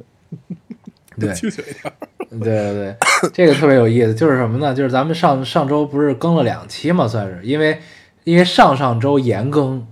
[1.18, 1.92] 对， 清醒一点，
[2.40, 2.96] 对对对，
[3.32, 4.74] 这个特别有意思，就是什么呢？
[4.74, 7.40] 就是咱们上上周不是更了两期嘛，算是。
[7.44, 7.78] 因为
[8.24, 9.86] 因为上上周延更，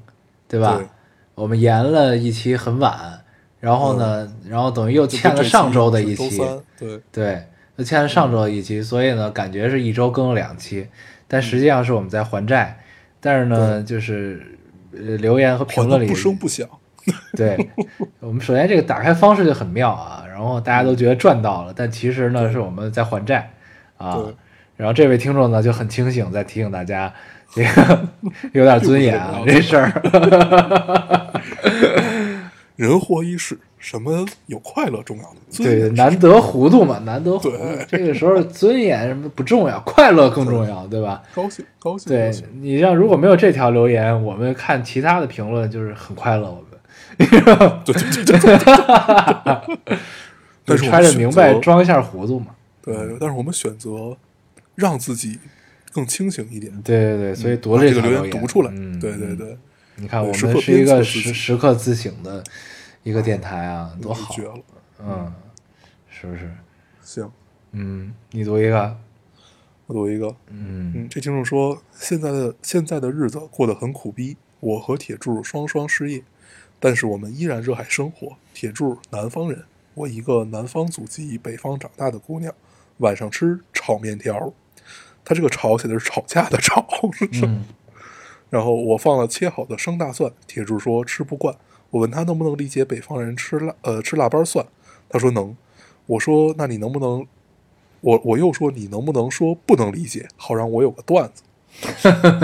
[0.49, 0.77] 对吧？
[0.79, 0.87] 对？
[1.35, 3.21] 我们延了一期很晚，
[3.61, 6.39] 然后呢，然后等于又就欠了上周的一周期，
[6.79, 7.43] 对，对，
[7.77, 10.87] 又欠了上周的一期，所以呢，感觉是一周更了两期，
[11.29, 12.79] 但实际上是我们在还债，
[13.21, 14.59] 但是呢，就是
[14.93, 16.67] 呃留言和评论里不声不响，
[17.37, 17.69] 对，
[18.21, 23.51] 我们首先这个打开方式就很妙啊，然后大家都觉得赚到了，但其实呢是我们在还债
[23.97, 24.21] 啊。
[24.77, 27.13] 然后这位听众呢就很清醒，在提醒大家，
[27.55, 28.01] 这个
[28.53, 29.91] 有点尊严啊，这事儿。
[32.77, 35.65] 人活一世，什么有快乐重要的？
[35.65, 37.87] 对，难得糊涂嘛，难得糊涂对。
[37.89, 41.23] 这个时候尊严什么不重要，快乐更重要，对吧？
[41.35, 46.66] 高兴高兴，对你像如果没有这条留言，我们看其他的评论就是很快乐，我们
[47.19, 48.57] 对对对对。
[49.85, 49.99] 对，
[50.65, 52.55] 但是揣着明白装一下糊涂嘛。
[52.83, 54.17] 对，但是我们选择
[54.75, 55.39] 让自己
[55.93, 58.31] 更清醒一点，对对对，所以读把这个留言言。
[58.31, 58.71] 读出来。
[58.73, 59.59] 嗯，对对嗯对，
[59.97, 62.45] 你看，我们是一个时时刻自省的
[63.03, 64.55] 一个电台啊，多好，绝了！
[65.01, 65.33] 嗯，
[66.09, 66.51] 是不是？
[67.03, 67.31] 行，
[67.73, 68.97] 嗯，你读一个，
[69.87, 70.93] 我读一个，嗯。
[70.95, 76.23] 嗯，这听众说，现在的现在的日子过得很苦逼，我和铁柱双双失业，
[76.87, 78.37] 但是我们依然热爱生活。
[78.55, 82.55] 铁柱南方人，我一个南方祖籍、北方长大的姑娘，
[82.99, 84.53] 晚上吃炒面条。
[85.25, 86.87] 他这个炒写的是吵架的吵，
[87.43, 87.65] 嗯
[88.51, 91.57] 然后我放了切好的生大蒜，铁柱说吃不惯。
[91.91, 94.65] 我问他能不能理解北方人吃辣呃吃腊八蒜，
[95.09, 95.57] 他说能。
[96.07, 97.27] 我说那你能不能，
[98.01, 101.43] 我我又说你能不能说不能理解，好让我有个段子。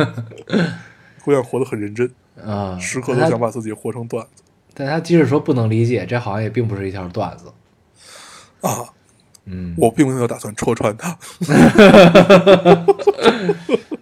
[1.24, 4.42] 姑娘活得很认真，啊，时刻都想把自己活成段子
[4.75, 7.53] 但他即使说不能理解，这好像也并不是一条段子。
[8.62, 8.88] 啊！
[9.45, 11.18] 嗯，我并没有打算戳穿他，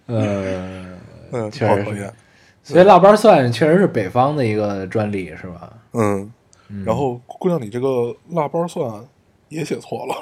[0.04, 0.84] 呃，
[1.32, 2.12] 嗯，确实
[2.62, 5.72] 所以腊八蒜确实是北方的一个专利，是吧？
[5.94, 6.30] 嗯。
[6.84, 9.02] 然后姑娘，你这个腊八蒜
[9.48, 10.14] 也写错了，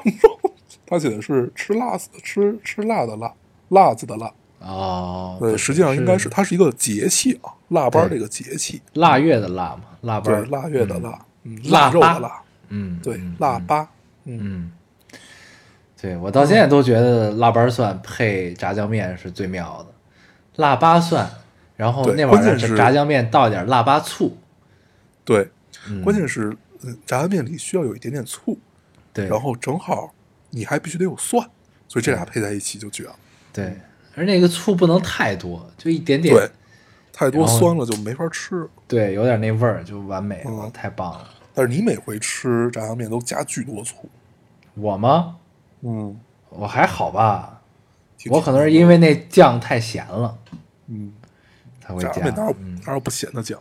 [0.87, 3.35] 他写的是吃辣子吃吃辣的辣，
[3.69, 4.33] 辣子的辣。
[4.69, 13.89] 哦，对，实际上应该是是它是一个节气啊，腊八这个节气，腊月的腊嘛，腊八对，腊月的腊，嗯，腊肉的腊，嗯，对嗯，腊八，
[14.25, 14.73] 嗯，嗯，
[16.01, 19.95] 对我到现在都觉得腊八蒜配炸酱面是最妙的，
[20.57, 21.29] 腊八蒜，
[21.77, 24.37] 然后那碗炸酱面倒一点腊八醋，
[25.25, 25.49] 对，
[25.89, 28.59] 嗯关键是嗯炸酱面里需要有一点点醋，
[29.15, 30.13] 对，然后正好
[30.51, 31.49] 你还必须得有蒜，
[31.89, 33.17] 所以这俩配在一起就绝了。
[33.51, 33.77] 对，
[34.19, 36.51] 而那个醋不能太多，就一点点，对，
[37.13, 38.69] 太多酸了就没法吃。
[38.89, 41.29] 对有点那味儿就完美了，嗯太棒了。
[41.55, 44.09] 但是你每回吃炸酱面都加巨多醋，
[44.75, 45.37] 我吗？
[45.83, 46.19] 嗯，
[46.51, 47.61] 我还好吧，
[48.31, 50.37] 我可能是因为那酱太咸了
[50.89, 51.13] 嗯，
[51.81, 53.59] 才会加炸酱面哪有，嗯，哪有不咸的酱？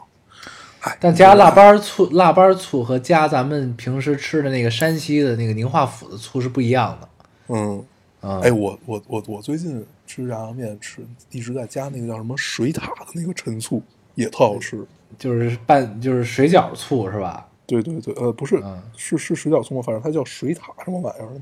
[0.81, 7.09] 哎，但加腊八醋、腊八醋和加咱们平时吃的那个山西的那个宁化府的醋是不一样的。
[7.47, 7.83] 嗯，
[8.21, 11.01] 嗯，哎，我我我我最近吃炸酱面吃
[11.31, 13.81] 一直在加那个叫什么水塔的那个陈醋，
[14.15, 14.85] 也特好吃。
[15.17, 17.47] 就是拌就是水饺醋是吧？
[17.65, 19.81] 对对对，呃，不是，嗯是是水饺醋吗？
[19.81, 21.41] 反正它叫水塔什么玩意儿的，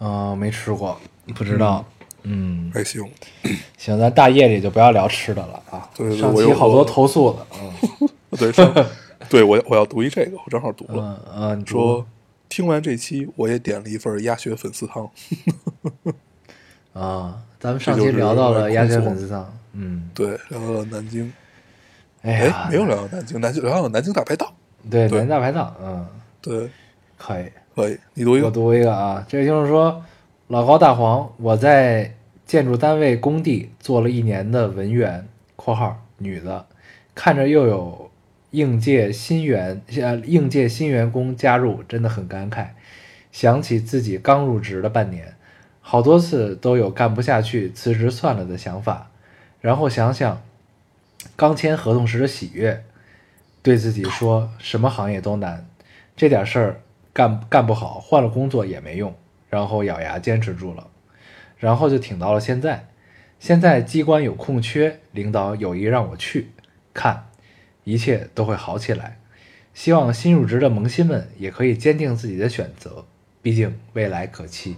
[0.00, 0.98] 嗯，没吃过，
[1.34, 1.84] 不知道。
[2.22, 3.02] 嗯，还行。
[3.76, 5.88] 行，咱大夜里就不要聊吃的了啊。
[5.94, 7.46] 对对对上我有期好多投诉的。
[8.00, 8.52] 嗯对，
[9.30, 12.04] 对我我要读一这个，我正好读了，嗯嗯，你说
[12.48, 15.08] 听完这期我也点了一份鸭血粉丝汤。
[16.92, 19.52] 啊，咱们上期聊到了鸭血粉丝汤。
[19.72, 21.32] 嗯，对，聊到了南京，
[22.22, 24.52] 哎没有聊到南京，南京聊到了南京大排档。
[24.90, 26.06] 对，南京大排档，嗯，
[26.40, 26.70] 对，
[27.16, 27.44] 可以。
[27.74, 28.46] 可以，你读一个。
[28.46, 30.02] 我读一个啊，这个听众说，
[30.48, 32.12] 老高大黄，我在
[32.44, 36.66] 建筑单位工地做了一年的文员（括号女的），
[37.14, 38.07] 看着又有
[38.50, 42.68] 应届新员呃应届新员工加入，真的很感慨。
[43.30, 45.34] 想起自己刚入职的半年，
[45.80, 49.10] 好多次都有干不下去辞职算了的想法，
[49.60, 50.42] 然后想想
[51.36, 52.84] 刚签合同时的喜悦，
[53.62, 55.66] 对自己说什么行业都难，
[56.16, 56.80] 这点事儿
[57.12, 59.14] 干干不好，换了工作也没用。
[59.50, 60.88] 然后咬牙坚持住了，
[61.56, 62.86] 然后就挺到了现在。
[63.38, 66.50] 现在机关有空缺，领导有意让我去，
[66.92, 67.27] 看
[67.92, 69.18] 一切都会好起来。
[69.74, 73.04] 希望新入职的萌新们也可以坚定自己的选择，
[73.40, 74.76] 毕竟未来可期。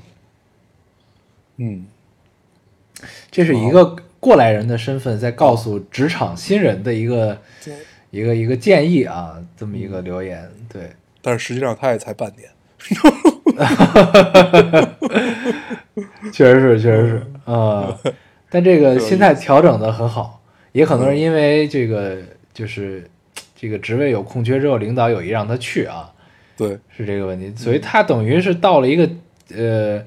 [1.57, 1.87] 嗯，
[3.31, 7.75] 这是一个过来人的身份在告诉职场新人的一个对。
[8.13, 10.51] 一个一个建议啊，这么一个留言。
[10.69, 10.91] 对，
[11.23, 12.51] 但是实际上他也才半年。
[16.33, 17.97] 确实是，确实是，呃，
[18.51, 20.43] 但这个 心态调整的很好，
[20.73, 22.17] 也可能是因为这个
[22.61, 23.09] 就是
[23.57, 26.13] 这个职位有空缺之后，领导有意让他去啊，
[26.59, 29.09] 对，是这个问题，所以他等于是到了一个
[29.57, 30.03] 呃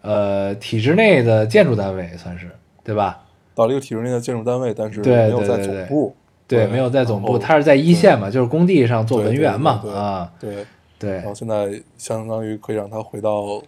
[0.00, 2.50] 呃体制内的建筑单位，算是
[2.82, 3.22] 对吧？
[3.54, 6.16] 到了一个体制内的建筑单位，但是没有在总部。
[6.48, 10.66] 对，没有在总部，他是在一线嘛，就是工地上做文员嘛，啊，对，
[10.98, 13.62] 对然后现在相当于可以让他回到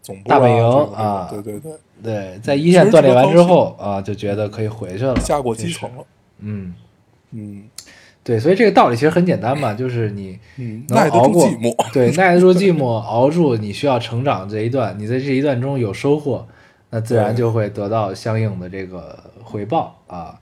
[0.00, 6.04] 总部、啊、大本营啊对对对，对，在一线锻炼完之后啊，就觉得可以回去了，下过基层了。
[6.38, 6.74] 嗯，
[7.32, 7.64] 嗯。
[8.22, 11.74] 对，所以这个道理其实很简单嘛， 就是你嗯，能耐得熬过住寂寞。
[11.90, 16.46] 对，耐得住寂寞，熬住你需要成长这一段，你在这一段中有收获，
[16.90, 20.38] 那自然就会得到相应的这个回报啊，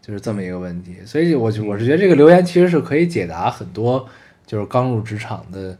[0.00, 0.94] 就是这么一个问题。
[1.04, 4.06] 所以我就我是觉得这个留言其实是可以解答很多
[4.46, 5.76] 就是刚入职场的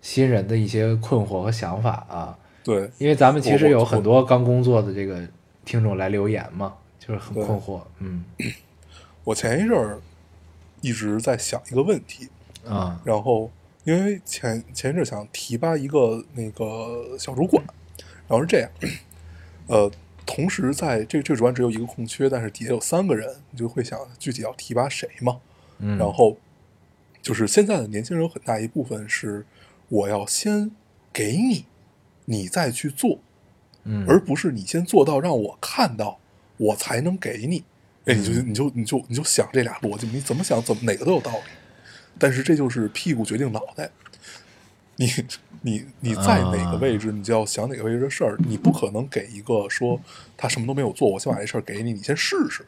[0.00, 5.18] 新人的一些困惑和想法啊，对，因为咱们其实有很多刚工作的这个
[5.64, 8.24] 听众来留言嘛，就是很困惑，嗯
[9.24, 10.00] 我前一阵儿
[10.80, 12.28] 一直在想一个问题，
[12.66, 13.50] 啊然后
[13.84, 17.64] 因为前前一阵想提拔一个那个小主管，
[18.28, 18.70] 然后是这样，
[19.66, 19.90] 呃，
[20.26, 25.40] 同时在这这个主管只有一个空缺，但是底下有三个人，你就会想具体要提拔谁嘛？
[25.78, 26.36] 嗯，然后
[27.22, 29.46] 就是现在的年轻人有很大一部分是
[29.88, 30.70] 我要先
[31.12, 31.64] 给你，
[32.26, 33.18] 你再去做，
[33.84, 36.18] 嗯，而不是你先做到让我看到，
[36.58, 37.64] 我才能给你。
[38.06, 41.52] 哎，你就嗯你就你就你就想这俩逻辑，你怎么想怎么哪个都有道理。
[42.18, 43.90] 但是这就是屁股决定脑袋，
[44.96, 45.10] 你
[45.62, 48.36] 你你在哪个位置，你就要想哪个位置的事儿。
[48.46, 50.00] 你不可能给一个说
[50.36, 52.64] 他什么都没有做，我先把这事儿给你，你先试试。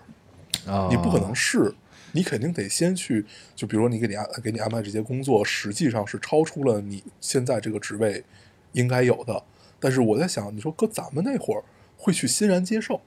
[0.66, 1.72] 啊，你不可能试，
[2.12, 8.25] 你肯定得先去，就比如说你给你安给你安排这些工作，实际上是超出了你现在这个职位
[8.72, 9.40] 应该有的。
[9.79, 11.62] 但是我在想，你说搁咱们那会儿
[11.96, 13.01] 会去欣然接受，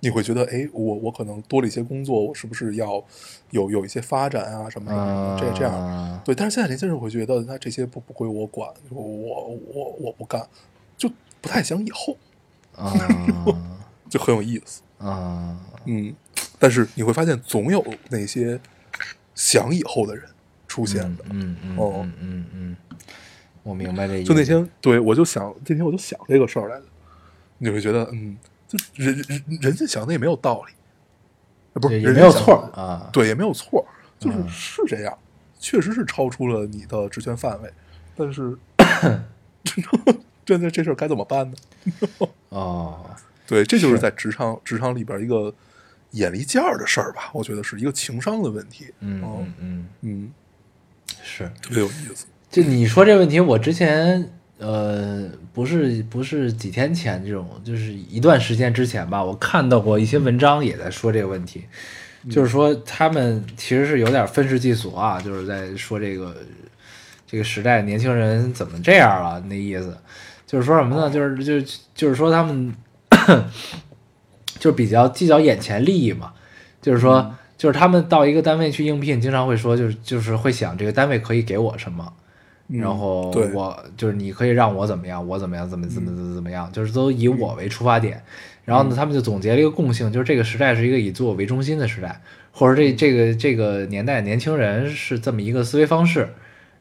[0.00, 3.02] 你会觉得，哎，我我可能多了一些工作，我是不是要
[3.50, 5.72] 有有一些发展啊什么什么的，这这样。
[5.74, 10.46] 啊对，但是现在年轻人会觉得，那这些不不归我管，我我我我不干，
[10.96, 12.16] 就不太想以后，
[12.76, 12.92] 啊
[14.08, 14.82] 就很有意思。
[14.98, 16.14] 啊，嗯，
[16.58, 18.58] 但是你会发现，总有那些
[19.34, 20.24] 想以后的人
[20.66, 21.24] 出现的。
[21.30, 22.76] 嗯嗯哦嗯嗯嗯，
[23.62, 24.28] 我明白这意思。
[24.28, 26.84] 就那天，对我就想，那天我就想这个事儿来着，
[27.58, 28.36] 你会觉得，嗯，
[28.68, 30.72] 就人人人家想的也没有道理，
[31.72, 33.84] 呃不是也没有错啊对，也没有错，
[34.18, 35.18] 就是嗯是这样，
[35.58, 37.72] 确实是超出了你的职权范围，
[38.14, 38.56] 但是
[40.44, 41.56] 真的这事儿该怎么办呢？
[42.50, 43.10] 哦，
[43.46, 45.52] 对，这就是是在职场职场里边一个
[46.12, 48.92] 眼力见儿的事儿吧，我觉得是一个情商的问题。
[49.00, 50.32] 嗯哦嗯嗯，嗯，
[51.22, 51.50] 是。
[51.62, 52.26] 特别有意思。
[52.50, 61.64] 就你说这问题，我之前呃不是不是几天前这种，就是一段时间之前吧，我看到过一些文章也在说这个问题，
[62.30, 66.36] 就是说他们其实是有点愤世嫉俗啊，就是在说这个
[67.26, 69.96] 这个时代年轻人怎么这样了那意思，
[70.46, 71.10] 就是说什么呢？
[71.10, 71.60] 就是就
[71.94, 72.74] 就是说他们
[74.58, 76.32] 就是比较计较眼前利益嘛，
[76.82, 77.34] 就是说。
[77.58, 82.12] 就是他们到一个单位去应聘，经常会说，就是就是会想这个单位可以给我什么，嗯
[82.68, 83.50] 然后对。
[83.52, 88.22] 我就是你可以让我怎么样，我怎么样，怎么怎么怎么怎么样，就是都以我为出发点。
[88.64, 92.20] 然后呢，他们就总结了一个共性，就是这个时代是一个以自我为中心的时代，
[92.52, 96.28] 或者这这个这个年代年轻人是这么一个思维方式。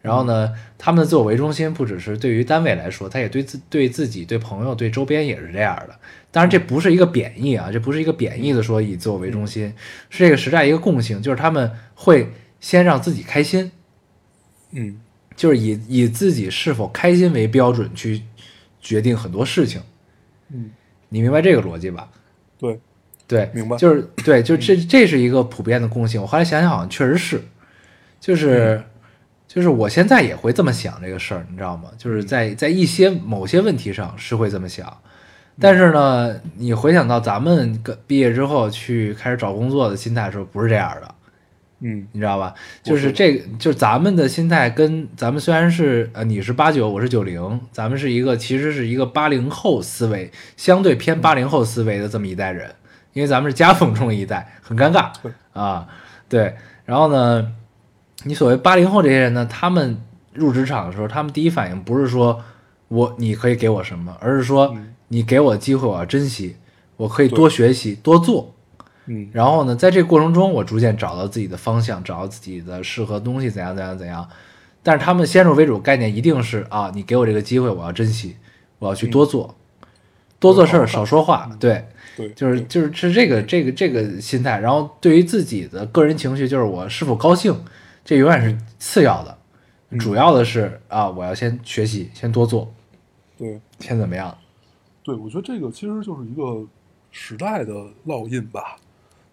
[0.02, 5.98] 然后呢，他们的自我为中心不只是对于单位来说，他也对自对自己、对朋友、对周边也是这样的。
[6.32, 9.74] 当然，这不是一个贬义啊，这不是一个贬义的说以自我为中心，
[10.10, 13.72] 是这个时代一个共性，就是他们会先让自己开心，
[14.72, 15.00] 嗯
[15.38, 18.22] 就是以以自己是否开心为标准去
[18.82, 19.80] 决定很多事情，
[20.52, 20.72] 嗯，
[21.08, 22.10] 你明白这个逻辑吧？
[22.58, 22.80] 对，
[23.28, 26.20] 对，明白就是对，就这这是一个普遍的共性。
[26.20, 27.42] 我后来想想，好像确实是，
[28.20, 28.84] 就是、
[29.48, 31.92] 就是我现在也会这么想这个事儿，你知道吗？
[32.00, 34.92] 就是在在一些某些问题上是会这么想，
[35.60, 41.16] 但是呢，你回想到咱们个毕业之后去开始找工作的心态的时候，不是这样的。
[41.80, 42.54] 嗯你知道吧？
[42.82, 52.74] 就是这个，就是咱们的心态跟咱们虽然是呃你是八九，我是九零，咱们是一个其实是一个八零后思维，相对偏八零后思维的这么一代人，
[53.14, 55.12] 因为咱们是夹缝中的一代，很尴尬
[55.54, 55.88] 啊。
[56.28, 57.54] 对，然后呢，
[58.24, 60.02] 你所谓八零后这些人呢，他们
[60.34, 62.44] 入职场的时候，他们第一反应不是说
[62.88, 66.58] 我你可以给我什么，而是说嗯你给我机会，我要珍惜，
[66.98, 68.54] 我可以多学习多做。
[69.08, 74.28] 嗯然后呢，在这个过程中，我逐渐找到自己的方向，找到自己的适合东西，怎样怎样怎样。
[74.84, 78.38] 但是他们先入为主概念一定是啊，你给我这个机会，我要珍惜，
[78.80, 79.56] 我要去多做，
[80.40, 81.50] 多做事儿，少说话。
[81.60, 84.60] 对，对，就是就是是这个这个这个心态。
[84.60, 87.58] 然后对于自己的个人情绪，就是我是否高兴，
[88.06, 89.38] 这永远是次要的，
[89.98, 92.74] 主要的是啊，我要先学习，先多做，
[93.38, 94.38] 对先怎么样？
[95.04, 96.66] 对，我觉得这个其实就是一个
[97.12, 97.74] 时代的
[98.06, 98.78] 烙印吧。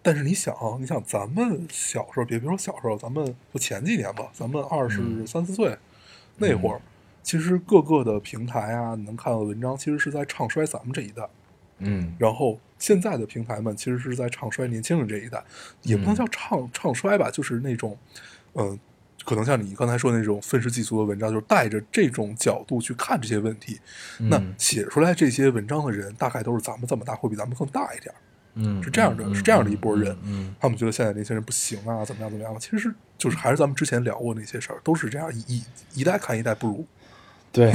[0.05, 5.75] 但是你想啊，你想咱们小时候，别别说小时候，咱们就前几年吧，咱们二十嗯三四岁
[6.37, 6.79] 那会儿，
[7.23, 11.27] 其实各个的平台啊，你能看到的文章，其实是在唱衰咱们这一代。
[11.79, 15.43] 嗯然后现在的平台们其实是在唱衰年轻人这一代，
[15.81, 17.97] 也不能嗯叫唱唱衰吧，就是那种，
[18.53, 18.79] 嗯、
[19.25, 23.79] 可能像你刚才说的那种愤世嫉俗的文章，就是带着这种角度去看这些问题。
[24.19, 28.21] 那嗯写出来这些文章的人，大概都是咱们这么大，会比咱们更大一点儿。
[28.55, 32.57] 嗯，是这样的嗯是这样的一波人嗯他们觉得现在年轻人不行啊，怎么样怎么样？
[32.59, 36.85] 其实就是还是咱们之前聊过那些事儿，都是这样，一一一代看一代不如。
[37.55, 37.71] 对，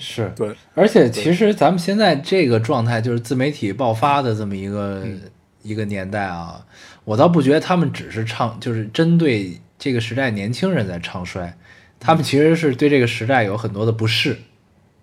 [0.00, 5.20] 是， 对，而且其实咱们现在这个状态，就是自媒体爆发的这么一个、嗯
[5.62, 6.66] 一个年代啊，
[7.04, 11.56] 我倒不觉得他们只是唱，就是针对这个时代年轻人在唱衰，
[11.98, 14.36] 他们其实是对这个时代有很多的不适。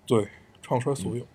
[0.06, 0.28] 对，
[0.62, 1.26] 唱衰所有。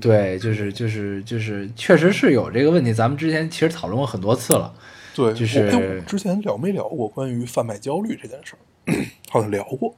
[0.00, 2.92] 对，就是就是就是，确实是有这个问题。
[2.92, 4.74] 咱们之前其实讨论过很多次了。
[5.14, 8.54] 对，就是我之前聊没聊过关于贩卖焦虑这件事
[8.86, 8.94] 儿？
[9.30, 9.94] 好像聊过。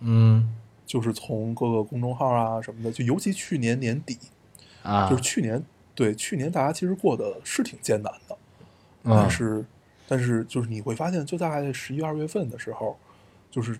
[0.00, 0.52] 嗯
[0.86, 4.16] 就是从各个公众号啊什么的，就尤其去年年底，
[4.82, 5.62] 啊，就是去年
[5.94, 8.36] 对去年大家其实过得是挺艰难的，
[9.04, 9.64] 嗯但是
[10.08, 12.96] 但是就是你会发现，就大概在十一二月份的时候，
[13.50, 13.76] 就是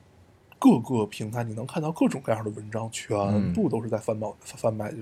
[0.58, 4.92] 各个平台你能看到各种各样的文章，全部都是在贩卖贩卖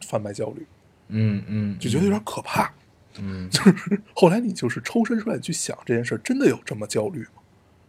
[0.00, 0.66] 贩卖焦虑，
[1.08, 2.72] 嗯嗯，就觉得有点可怕。
[3.20, 7.42] 嗯就是后来你就是抽身出来去想这件事，真的有这么焦虑吗？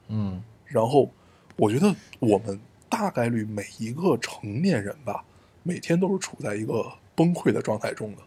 [0.08, 1.12] 嗯然后
[1.56, 5.24] 我觉得我们大概率每一个成年人吧，
[5.64, 8.22] 每天都是处在一个崩溃的状态中的，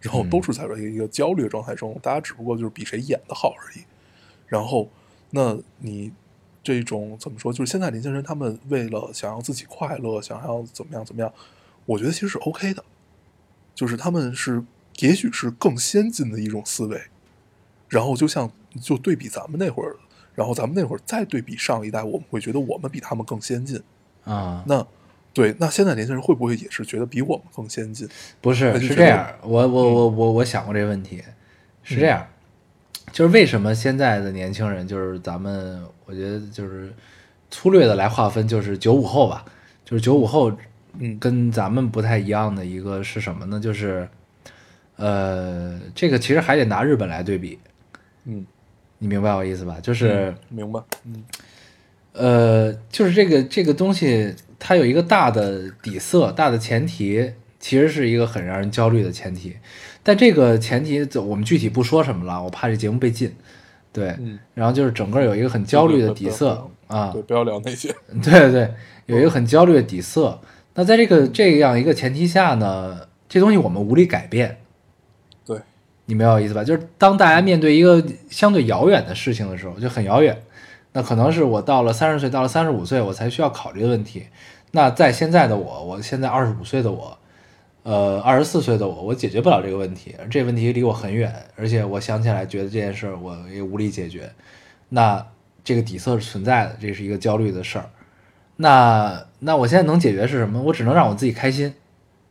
[0.00, 3.84] 然后都是在一个焦虑的状态中，大家只不过就是比谁演的好而已。
[4.46, 4.90] 然后，
[5.30, 6.12] 那你
[6.62, 7.50] 这种怎么说？
[7.50, 11.32] 就是现在年轻人他们为了想要自己快乐，想要怎么样怎么样，
[11.86, 12.84] 我觉得其实是 OK 的，
[13.74, 14.62] 就是他们是
[14.98, 17.00] 也许是更先进的一种思维。
[17.88, 18.50] 然后就像
[18.80, 19.94] 就对比咱们那会儿，
[20.34, 23.78] 然后咱们那会儿再对比上一代，我们会觉得我们比他们更先进。
[24.24, 24.86] 啊，那
[25.34, 28.08] 对，那现在年轻人会不会也是觉得比我们更先进？
[28.40, 31.22] 不是是这样，我我我我我想过这个问题，
[31.82, 32.26] 是这样，
[33.12, 36.94] 就是为什么现在的年轻人，就是咱们，我觉得就是
[37.50, 39.44] 粗略的来划分，就是九五后吧，
[39.84, 40.50] 就是九五后
[40.98, 43.58] 嗯跟咱们不太一样的一个是什么呢？
[43.60, 44.08] 就是
[44.96, 47.58] 呃，这个其实还得拿日本来对比，
[48.24, 48.46] 嗯，
[48.98, 49.78] 你明白我意思吧？
[49.82, 50.34] 就是。
[50.48, 50.80] 明白。
[51.04, 51.24] 嗯
[52.12, 59.56] 呃，就是这个这个东西，它有一个大的底色、大的前提，其实是一个很让人焦虑的前提。
[60.02, 63.34] 但这个前提，我们具体不说什么了，我怕这节目被禁。
[63.94, 67.88] 对，嗯，然后就是整个有一个很焦虑的底色啊，对，不要聊那些。
[68.22, 68.74] 对对对，
[69.06, 70.38] 有一个很焦虑的底色。
[70.74, 74.58] 那在这个这样一个前提下呢，这东西我们无力改变，
[75.44, 75.58] 对，
[76.06, 76.64] 你明白我意思吧？
[76.64, 80.42] 就是当大家面对一个相对遥远的事情的时候，就很遥远。
[80.94, 84.26] 那可能是我到了三十岁，到了三十五岁，我才需要考虑的问题。
[84.72, 87.18] 那在现在的我，我现在二十五岁的我，
[87.82, 94.30] 呃，二十四岁的我，我解决不了这个问题，这个问题离我很远，而且我想起来觉得这件事儿我也无力解决。
[94.90, 95.26] 那
[95.64, 97.88] 这个底色是存在的，这是一个焦虑的事儿。
[98.62, 100.62] 那那我现在能解决是什么？
[100.62, 101.74] 我只能让我自己开心，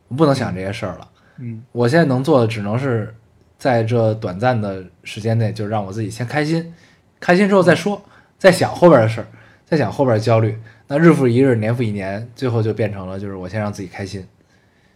[0.08, 1.08] 我不能想这些事儿了。
[1.38, 3.14] 嗯我现在能做的只能是
[3.58, 6.72] 在这短暂的时间内，就让我自己先开心，
[7.20, 8.00] 开心之后再说，
[8.38, 9.26] 再想后边的事儿，
[9.66, 10.58] 再想后边的焦虑。
[10.88, 14.26] 那日复一日，年复一年，最后就变成了就是我先让自己开心，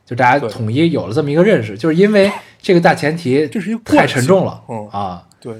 [0.06, 5.54] 就大家统一有了这么一个认识，就是因为这个大前提，这是太沉重了，嗯啊，对，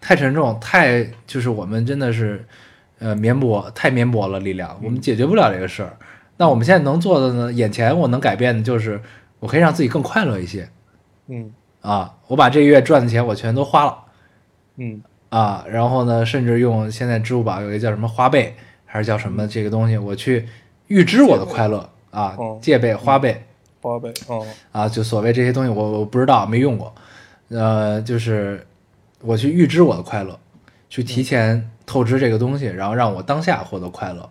[0.00, 2.44] 太沉重，太就是我们真的是，
[3.00, 5.96] 呃，绵薄，太绵薄了力量，我们解决不了这个事儿。
[6.36, 9.02] 那我们现在能做的呢，眼前我能改变的就是，
[9.40, 10.68] 我可以让自己更快乐一些。
[11.26, 11.52] 嗯。
[11.80, 12.14] 啊！
[12.26, 13.96] 我把这个月赚的钱我全都花了
[14.76, 15.02] 嗯。
[15.30, 20.46] 啊，然后呢，甚至用现在支付宝有一个叫什么花呗，还是叫什么这个东西，我去
[20.88, 23.42] 预支我的快乐啊哦，借呗、花呗
[23.80, 24.46] 花呗哦。
[24.72, 26.94] 啊，就所谓这些东西我我不知道没用过，
[27.48, 28.66] 呃，就是
[29.22, 30.38] 我去预支我的快乐，
[30.90, 34.30] 去提前透支这个东西，然后让我当下获得快乐。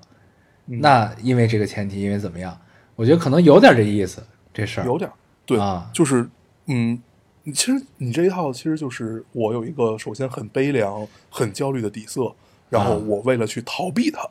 [0.68, 0.80] 嗯。
[0.80, 2.58] 那因为这个前提，因为怎么样？
[2.96, 4.86] 我觉得可能有点这意思，这事儿。
[4.86, 5.12] 有点
[5.46, 5.90] 对，啊。
[5.94, 6.30] 就是
[6.68, 6.98] 嗯，
[7.44, 12.34] 你其实你这一套其实就是我有一个首先很悲凉、很焦虑的底色，
[12.70, 13.04] 然后啊。
[13.06, 14.26] 我为了去逃避它，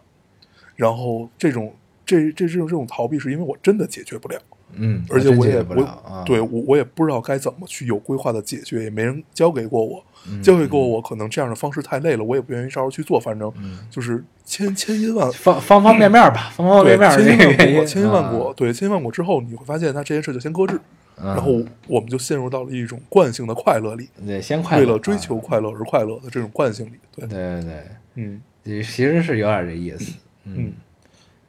[0.74, 1.74] 然后这种
[2.06, 4.40] 这这这种这种逃避是因为我真的解决不了，
[4.72, 10.07] 嗯，而且我也我对我我也不知道该怎么去有规划的解决，也没人教给过我，嗯
[10.42, 13.78] 教会过我，可能这样的方式太累了，我也不愿意照着去做，反正嗯。
[13.90, 20.80] 就是千千因万方方方面面吧，方方面面千因万果，千因万果，啊，对，千因万果之后，你会发现，那这件事就先搁置，
[21.16, 21.26] 嗯。
[21.26, 21.52] 然后
[21.86, 28.40] 我们就陷入到了一种惯性的快乐里，对，先快乐为了追啊求快乐而快乐的这种惯性里，对，对对对，嗯。
[28.64, 30.12] 其实是有点这意思，
[30.44, 30.72] 嗯。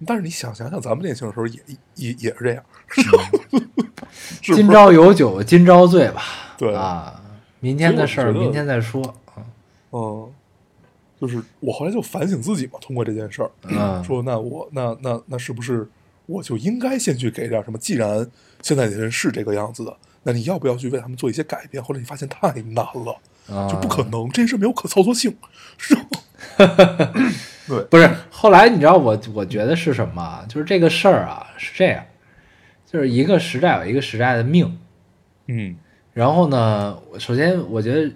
[0.05, 1.59] 但是你想想想，咱们年轻的时候也
[1.95, 3.23] 也也是这样， 是吧？
[4.41, 6.21] 今朝有酒今朝醉吧，
[6.57, 7.18] 对啊，
[7.59, 9.43] 明天的事儿明天再说，啊
[9.91, 10.31] 嗯，
[11.19, 15.87] 就是我后来就反省自己嘛，通过这件事儿，嗯 说那我那那那是不是
[16.25, 17.77] 我就应该先去给点什么？
[17.77, 18.25] 既然
[18.61, 21.83] 现在的人是这个样子的，那你要不要去为他们做一些改变？
[21.83, 23.17] 后来你发现太难了，
[23.49, 25.35] 啊就不可能，这件事没有可操作性，
[25.77, 26.03] 是吗？
[27.67, 30.45] 对，不是，后来你知道我我觉得是什么啊？
[30.47, 32.03] 就是这个事儿啊是这样，
[32.85, 34.79] 就是一个时代有一个时代的命。
[35.47, 35.75] 嗯
[36.19, 38.13] 然后呢，首先我觉得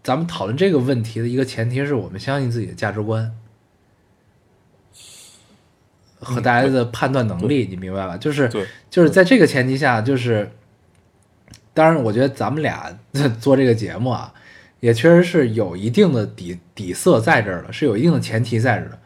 [0.00, 3.34] 咱们讨论这个问题的一个前提是我们相信自己的价值观
[6.20, 8.16] 和大家的判断能力，你明白吧？
[8.16, 8.48] 就是
[8.88, 10.52] 就是在这个前提下，就是
[11.74, 12.96] 当然，我觉得咱们俩
[13.40, 14.32] 做这个节目啊，
[14.78, 18.96] 也确实是有一定的底底色在这儿的，是有一定的前提在这儿的，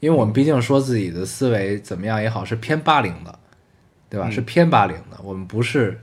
[0.00, 3.38] 因为我们毕竟说自己的思维怎么样也好，是偏八零的，
[4.08, 4.28] 对吧？
[4.28, 6.00] 嗯是偏八零的，我们不是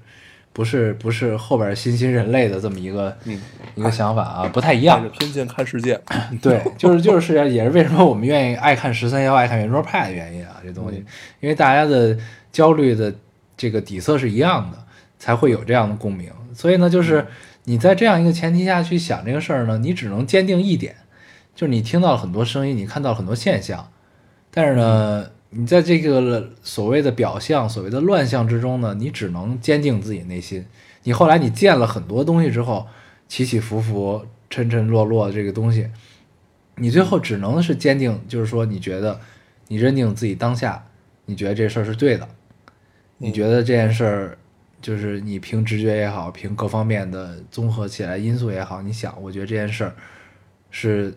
[0.51, 3.39] 不是不是后边新兴人类的这么一个、嗯。
[3.75, 5.09] 一个想法啊，不太一带样着。
[5.09, 5.97] 偏见看世界，
[6.41, 11.05] 对，就是就是世界，也是为什么我们愿意爱看十三幺、爱看圆桌派的原因啊，这东西，嗯。
[11.39, 12.17] 因为大家的
[12.51, 13.13] 焦虑的
[13.55, 14.77] 这个底色是一样的，
[15.17, 16.29] 才会有这样的共鸣。
[16.53, 17.25] 所以呢，就是
[17.63, 20.95] 你在这样一个前提下去想这个事儿呢，你只能坚定一点，
[21.55, 23.89] 就是你听到了很多声音，你看到了很多现象，
[24.51, 30.65] 但是呢，你在这个所谓的表象、所谓的乱象之中呢，你只能坚定自己内心。
[31.03, 32.87] 你后来你见了很多东西之后，
[33.27, 35.89] 起起伏伏、沉沉落落这个东西，
[36.75, 39.19] 你最后只能是坚定，就是说你觉得
[39.67, 40.85] 你认定自己当下，
[41.25, 42.27] 你觉得这事儿是对的，
[43.17, 44.37] 你觉得这件事儿
[44.81, 49.95] 就是你凭直觉也好，凭各方面的综合起来因素也好，你想，我觉得这件事儿
[50.69, 51.13] 是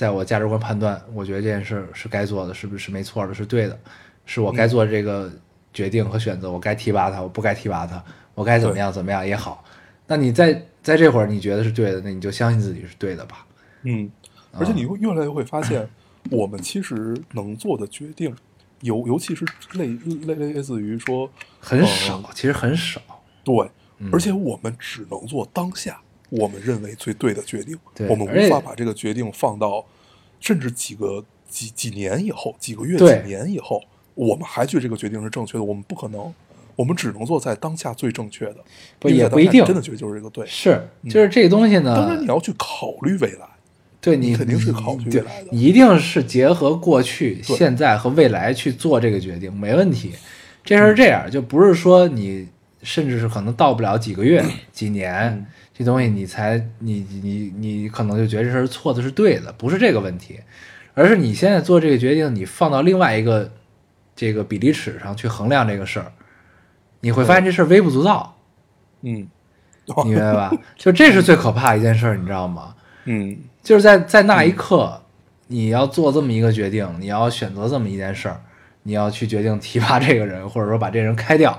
[0.00, 3.78] 在我价值观判断，我觉得这件事是该做的，是不是是没错的，是对的，
[4.24, 5.30] 是我该做这个
[5.74, 8.02] 决定和选择，我该提拔他，我不该提拔他，
[8.34, 9.62] 我该怎么样怎么样也好。
[10.06, 13.44] 那你在在这会儿你觉得是对的，那你就相信自己是对的吧。
[13.82, 14.10] 嗯，
[14.52, 15.86] 而且你会越来越会发现，
[16.30, 18.34] 我们其实能做的决定，
[18.80, 19.44] 尤尤其是
[19.74, 19.88] 类
[20.24, 21.30] 类类似于说
[21.60, 23.02] 很呃少，其实很少。
[23.44, 26.00] 对，嗯而且我们只能做当下
[26.30, 27.76] 我们认为最对的决定，
[28.08, 29.84] 我们无法把这个决定放到
[30.40, 33.82] 甚至几个几几年以后、几个月、几年以后，
[34.14, 36.32] 我们还觉得这个决定是正确的，我们不可能，
[36.76, 38.56] 我们只能做在当下最正确的，
[38.98, 39.64] 不也不一定。
[39.64, 40.46] 真的觉得就是这个对。
[40.46, 43.46] 是，就是这个东西呢，当然，你要去考虑未来，
[44.00, 45.48] 对你你肯定是考虑未来的。
[45.50, 50.12] 你一定是结合过去、现在和未来去做这个决定，没问题。
[50.62, 52.46] 这事儿这样，就不是说你
[52.82, 55.46] 甚至是可能到不了几个月、几年，嗯
[55.80, 60.38] 这东西你才你你你可能就觉得这事儿错的是对的，不是这个问题，
[60.92, 63.50] 而是你现在做这个决定，你放到另外一个
[64.14, 66.12] 这个比例尺上去衡量这个事儿，
[67.00, 68.36] 你会发现这事儿微不足道，
[69.00, 69.26] 嗯，
[70.04, 70.52] 你明白吧？
[70.76, 72.74] 就这是最可怕的一件事儿，你知道吗？
[73.06, 75.00] 嗯 就是在在那一刻，
[75.46, 78.38] 你要做这么一个决定，你要选择这么一件事儿，
[78.82, 81.58] 你要去决定提拔这个人，或者说把这人开掉，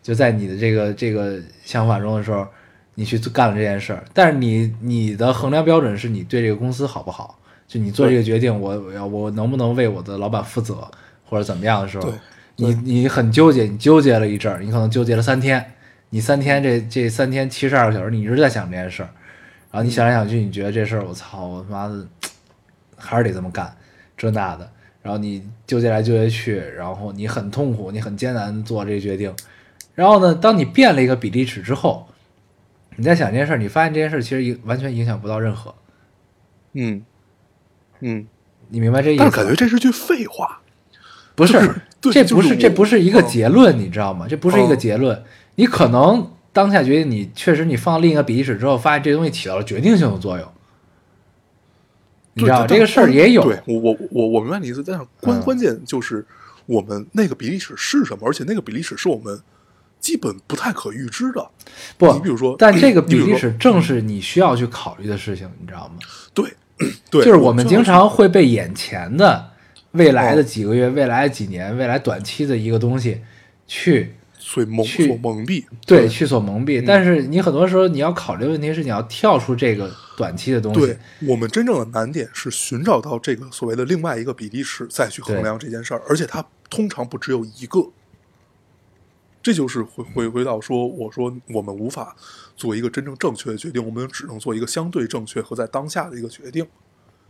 [0.00, 2.46] 就在你的这个这个想法中的时候，
[2.94, 4.04] 你去干了这件事儿。
[4.12, 7.38] 但是你你的衡量标准是你对这个公司好不好？
[7.66, 10.90] 就你做这个决定，我我要我能不能为我的老板负责，
[11.24, 12.12] 或者怎么样的时候，
[12.56, 15.64] 你你很纠结，你纠结了一阵儿，你可能纠结了三天，
[16.08, 19.08] 你三天这这三天七十二个小时，你一直在想这件事儿。
[19.70, 22.04] 然后你想来想去，你觉得这事儿我操，我他妈的
[22.96, 23.72] 还是得这么干，
[24.16, 24.68] 这那的。
[25.00, 29.32] 然后你纠结来纠结去，然后你很痛苦，你很艰难做这个决定。
[29.94, 32.08] 然后呢，当你变了一个比例尺之后，
[33.00, 35.74] 你在想这件事儿，你发现这件事儿其实影完全影响不到任何。
[36.74, 37.02] 嗯
[38.00, 38.26] 嗯，
[38.68, 39.30] 你明白这意思吗？
[39.34, 40.60] 但感觉这是句废话。
[41.34, 41.58] 不是，
[41.98, 44.26] 对这不就是这不是一个嗯结论，你知道吗？
[44.28, 45.24] 这不是一个嗯结论。
[45.54, 50.46] 你可能当下决定，你确实你放另一个比例尺之后，发现这东西起到了决定性的作用。
[52.34, 56.22] 你知道对这个事儿也有，对我我我我明白你意思，但是关、嗯关键就是
[56.66, 59.40] 我们那个比例尺是什么，而且那个比例尺是我们
[60.00, 61.48] 基本不太可预知的。
[61.96, 65.94] 不，你比如说，但这个比例尺正是你需要去考虑的事情，你知道吗？
[66.34, 66.44] 对
[67.10, 69.50] 对，就是我们经常会被眼前的
[69.92, 73.20] 未来的哦几个月、未来的几年、未来短期的一个东西
[73.66, 75.64] 去所以蒙去所蒙蔽。
[75.86, 76.80] 对去所蒙蔽。
[76.80, 80.98] 嗯但是你很多时候你要考虑的问题是，你要跳出这个短期的东西对。
[81.28, 87.86] 我们真正的难点是寻找到这个所谓的另外一个比例尺，再去衡量这件事儿，而且它通常不只有一个。
[89.42, 92.14] 这就是回回归到说，我说我们无法
[92.56, 96.66] 做一个真正正确的决定，我们只能做一个相对正确和在当下的一个决定。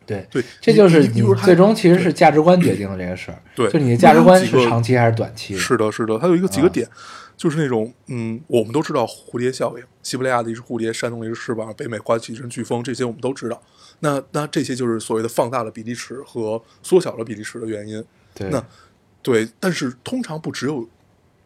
[0.06, 1.06] 对，对，这就是
[1.44, 3.40] 最终其实是价值观决定了这个事儿。
[3.54, 5.56] 对就你的价值观是长期还是短期？
[5.56, 6.88] 是的，是的，它有一个几个啊点，
[7.36, 13.62] 就是那种嗯，我们都知道蝴蝶效应，西伯利亚的一只蝴蝶，山东的一只翅膀，北美刮起一阵飓风，这些我们都知道。
[14.00, 18.02] 那那这些就是所谓的放大了比例尺和缩小了比例尺的原因。
[18.34, 18.64] 对，那
[19.22, 20.88] 对，但是通常不只有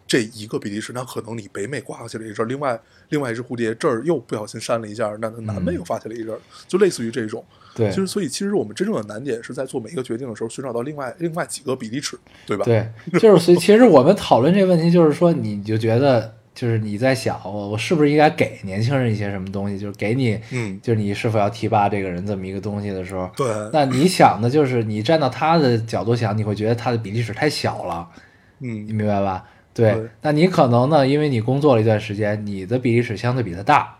[0.07, 2.79] 这一个比例尺，那可能你北美刮起了一阵儿，另外
[3.09, 6.39] 另外一只蝴蝶这儿又不小心扇了一下，那南美嗯又发起了一阵儿，
[6.69, 7.45] 就类似于这种。
[7.75, 12.65] 对其实所以其实我们真正的难点是在做每一个决定的时候，寻找到另外另外几个比例尺，对吧？
[12.65, 12.89] 对，
[13.19, 28.09] 就是所以 其实我们讨论这个问题，就是说你就觉得就是你在想我我是不是应该给年轻人一些什么东西，就是给你，嗯就是你是否要提拔这个人这么一个东西的时候，对那你想的就是你站到他的角度想，你会觉得他的比例尺太小了，
[28.61, 29.45] 嗯你嗯明白吧？
[29.75, 33.97] 对，那你可能呢，因为你工作了一段时间，你的比例尺相对比他大，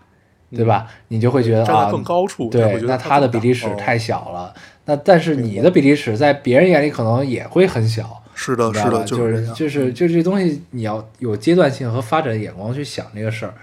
[0.55, 0.87] 对吧？
[1.09, 4.55] 你就会觉得啊，更高处，对，那他的比例尺太小了。
[4.85, 8.73] 那但是你的比例尺在别人眼里可能也会很小，是的？
[8.73, 9.47] 是的，就是。
[9.53, 13.55] 就是就这东西，你要有阶段性和发展眼光去想这个事儿。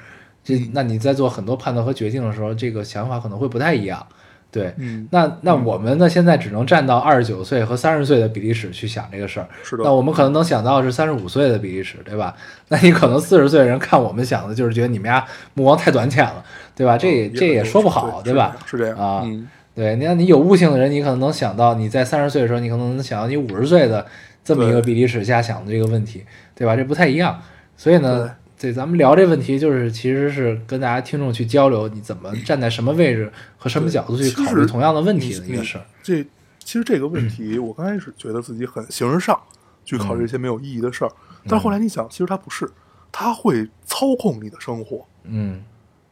[0.43, 4.05] 这嗯那你在做很多判断和决定的时候，这个想法可能会不太一样。
[4.52, 9.47] 对，嗯，那那我们呢，现在只能站到二十九岁和三十岁的比例尺去想这个事儿。
[9.64, 12.36] 是的那我们可能能想到是三十五岁的比例尺，对吧？
[12.68, 16.43] 那你可能四十岁的人看我们想的就是觉得你们家目光太短浅了，
[16.76, 16.97] 对吧？
[16.97, 18.58] 这也嗯这也说不好，对吧？
[18.66, 24.06] 是这样，啊嗯，对，你看你有悟性的人，你可能能想到你在三十岁的时候，你可能能想到你五十岁的
[24.43, 26.76] 这么一个比例尺下想的这个问题，对吧？
[26.76, 27.39] 这不太一样。
[27.78, 28.30] 所以呢，
[28.62, 35.86] 对咱们聊这问题，就是其实是跟大家听众去交流，你怎么站在什么位置和什么角度去考虑同样的问题的一个事儿。
[36.03, 36.24] 这
[36.59, 39.41] 其实这个问题，我刚开始觉得自己很形而上，
[39.84, 41.12] 去考虑一些没有意义的事儿，
[41.47, 42.70] 但是后来你想，其实它不是，
[43.12, 45.03] 它会操控你的生活。
[45.24, 45.64] 嗯。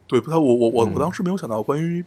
[0.08, 0.92] 对，不太，我我我嗯。
[0.92, 2.04] 我当时没有想到关于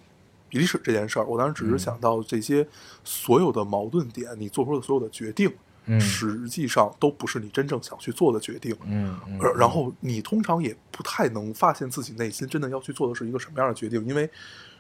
[0.50, 2.68] 比利时这件事儿，我当时只是想到这些
[3.06, 5.50] 所有的矛盾点，你做出的所有的决定，
[5.86, 6.00] 嗯。
[6.00, 8.76] 实际上都不是你真正想去做的决定。
[8.86, 9.20] 嗯
[9.58, 14.30] 然后你通常也不太能发现自己内心真的要去做的是一个什么样的决定，因为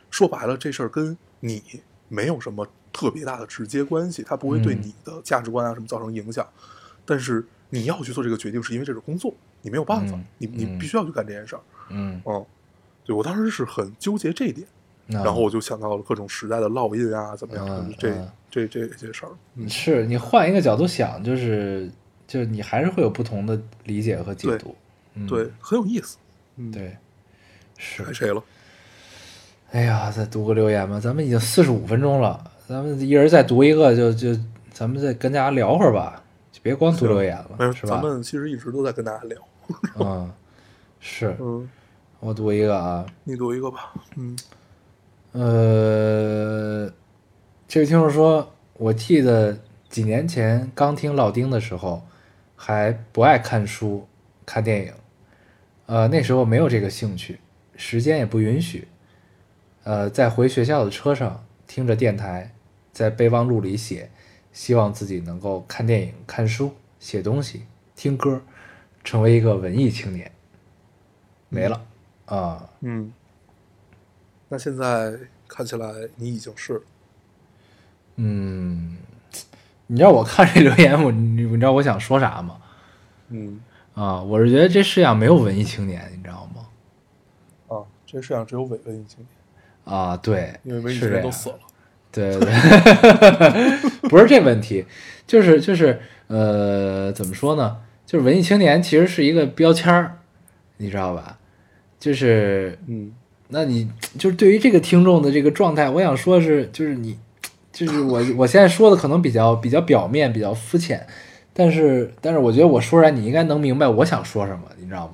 [0.09, 1.61] 说白了，这事儿跟你
[2.07, 6.47] 没有什么特别大的直接关系，它不会对嗯你的价值观啊什么造成影响。
[7.05, 10.25] 但是你要去做这个决定，是因为这是工作，你没有办法，嗯。
[10.37, 11.61] 你你嗯必须要去干这件事儿。
[11.89, 12.45] 嗯，嗯，
[13.03, 14.67] 对我当时是很纠结这一点，
[15.07, 18.13] 然然后我就想到了各种时代的烙印啊，怎么样，这
[18.49, 19.31] 这这些事儿。
[19.55, 21.89] 嗯，是你换一个角度想，就是
[22.27, 24.75] 就是你还是会有不同的理解和解对读。
[25.15, 26.17] 嗯，对，很有意思。
[26.55, 26.95] 嗯，，对，
[27.77, 28.13] 是该。
[28.13, 28.43] 谁了？
[29.71, 34.39] 哎呀，再读个留言吧，咱们已经四十五分钟了，咱们一人再读一个，就就
[34.71, 38.01] 咱们再跟大家聊会儿吧，就别光读留言了，是吧咱？
[38.01, 39.37] 们其实一直都在跟大家聊。
[39.99, 40.31] 嗯，
[40.99, 41.67] 是 嗯，
[42.19, 43.93] 我读一个啊，你读一个吧。
[44.15, 44.37] 嗯
[45.33, 46.93] 呃，
[47.67, 49.57] 这位听众说，我记得
[49.89, 52.03] 几年前刚听老丁的时候，
[52.55, 54.07] 还不爱看书、
[54.45, 54.93] 看电影，
[55.87, 57.39] 呃，那时候没有这个兴趣，
[57.75, 58.87] 时间也不允许。
[59.83, 62.53] 呃，在回学校的车上听着电台，
[62.91, 64.11] 在备忘录里写，
[64.51, 67.63] 希望自己能够看电影、看书、写东西、
[67.95, 68.39] 听歌，
[69.03, 70.31] 成为一个文艺青年。
[71.49, 71.81] 没了
[72.27, 73.11] 啊、嗯，
[74.53, 75.11] 那现在
[75.47, 76.79] 看起来你已经是。
[78.17, 78.95] 嗯，
[79.87, 82.57] 你知道我看这留言，我你你知道我想说啥吗？
[83.29, 83.59] 嗯
[83.95, 86.67] 啊，我是觉得这世上没有文艺青年，你知道吗？
[87.67, 91.57] 啊，这世上只有伪文艺青年，啊，对，因为文艺青年都死了。
[92.11, 94.85] 对对对， 不是这问题，
[95.25, 97.77] 就是就是呃，怎么说呢？
[98.05, 100.19] 就是文艺青年其实是一个标签儿，
[100.77, 101.39] 你知道吧？
[101.99, 103.11] 就是嗯
[103.53, 103.87] 那你
[104.17, 107.15] 就是对于这个听众的这个状态，我想说的是，就是你，
[107.71, 111.05] 就是我我现在说的可能比较比较表面，比较肤浅，
[111.53, 115.13] 但是但是我觉得我说出来你应该能明白我想说什么，你知道吗？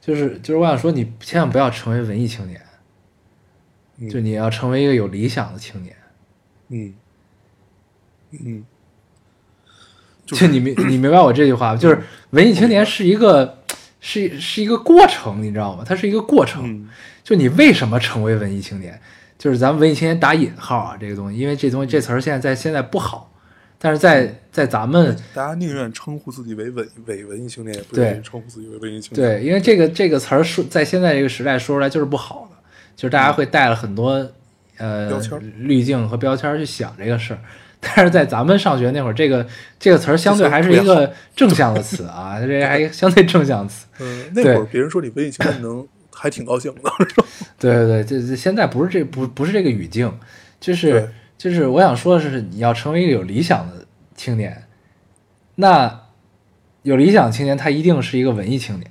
[0.00, 2.60] 就是就是我想说，你千万不要成为文艺青年，
[3.98, 5.94] 嗯就你要成为一个有理想的青年。
[6.70, 6.94] 嗯
[8.32, 8.64] 嗯，
[10.26, 11.76] 就就你明你明白我这句话吗？
[11.78, 13.62] 就是文艺青年是一个
[14.00, 15.84] 是是一个过程，你知道吗？
[15.86, 16.68] 它是一个过程。
[16.68, 16.88] 嗯
[17.28, 18.98] 就你为什么成为文艺青年？
[19.36, 23.30] 就是咱们文艺青年打引号啊，这个东西，因为这东西这词儿现在在现在不好，
[23.78, 29.40] 但是在在咱们大家宁愿称呼自己为文伪文艺青年，也不愿意称呼自己为文艺青年。
[29.40, 32.56] 对，因为这个这个词儿说在现在这个时代说出来就是不好的，
[32.96, 34.26] 就是大家会带了很多
[34.78, 37.40] 呃标签滤镜和标签儿去想这个事儿。
[37.80, 39.46] 但是在咱们上学那会儿，这个
[39.78, 43.86] 这个词儿相对还是一个正向的词啊，这还相对正向词。
[44.00, 45.86] 嗯，那会儿别人说你文艺青年，能
[46.18, 46.82] 还挺高兴的。
[47.58, 50.12] 对对对，这这现在不是这不不是这个语境，
[50.60, 54.64] 就是就是我想说的是，你要成为一个有理想的青年，
[55.54, 56.02] 那
[56.82, 58.90] 有理想青年他一定是一个文艺青年，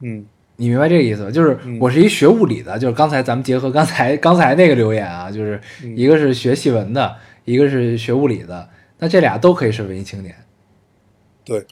[0.00, 1.30] 嗯你明白这个意思吧？
[1.30, 10.34] 就是嗯我是一学物理的，就是刚才咱们结合刚才 刚才那个留言啊，就是嗯一个是学戏文的，一个是学物理的，那这俩都可以是文艺青年。
[11.44, 11.66] 对，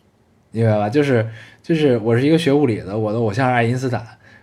[0.51, 0.88] 明白吧？
[0.88, 1.28] 就是
[1.70, 4.00] 就是我是一个学物理的，我的偶像是爱因斯坦；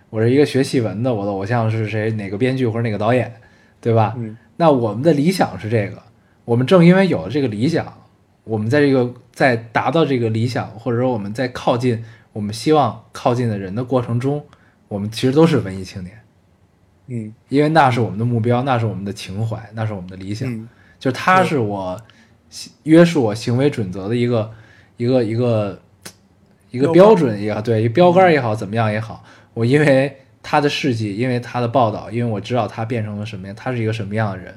[0.08, 2.10] 我是一个学戏文的，我的偶像是谁？
[2.12, 3.30] 哪个编剧或者哪个导演，
[3.82, 4.14] 对吧？
[4.16, 6.02] 嗯那我们的理想是这个，
[6.46, 7.92] 我们正因为有了这个理想，
[8.44, 12.02] 我们在这个在达到这个理想，或者说我们在靠近
[12.32, 14.42] 我们希望靠近的人的过程中，
[14.88, 16.18] 我们其实都是文艺青年，
[17.08, 20.50] 嗯因为那是我们的目标，那是我们的情怀，那是我们的理想。
[20.50, 20.66] 嗯
[20.98, 22.00] 就是它是我
[22.48, 24.50] 行约束我行为准则的一个
[24.96, 25.78] 一个一个
[26.70, 34.54] 一个标标准也好，对，一个标杆也好，怎么样也好，我因为他的事迹，因为他的报道，因为我知道他变成了什么样，他是一个什么样的人，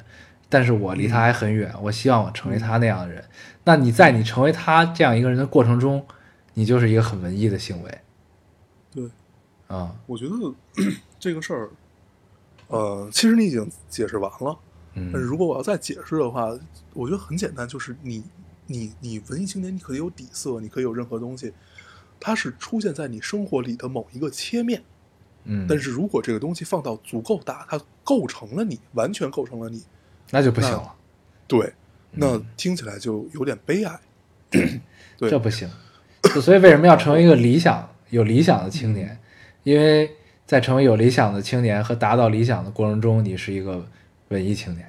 [0.50, 3.24] 但是我离他还很远，我希望我成为他那样的人。
[3.64, 6.06] 那你在你成为他这样一个人的过程中，
[6.54, 7.98] 你就是一个很文艺的行为
[8.94, 9.06] 对，
[9.68, 10.34] 啊，我觉得
[11.20, 11.70] 这个事儿，
[12.68, 14.58] 呃，其实你已经解释完了。
[14.94, 16.50] 但是嗯如果我要再解释的话，
[16.94, 18.22] 我觉得很简单，就是你
[18.68, 21.54] 你你文艺青年，你可以有底色，你可以有任何东西，
[22.22, 24.82] 它是出现在你生活里的某一个切面。
[25.44, 29.84] 嗯，但是如果这个东西放到足够大，它构成了你，完全构成了你，
[30.30, 30.94] 那就不行了，
[31.48, 31.74] 对，
[32.12, 34.00] 那听起来就有点悲哀。
[35.18, 35.68] 对这不行。
[36.40, 39.18] 所以为什么要成为一个理想有理想的青年？
[39.64, 40.12] 因为
[40.46, 43.84] 在成为有理想的青年和达到理想的过程中，你是一个
[44.30, 44.88] 文艺青年。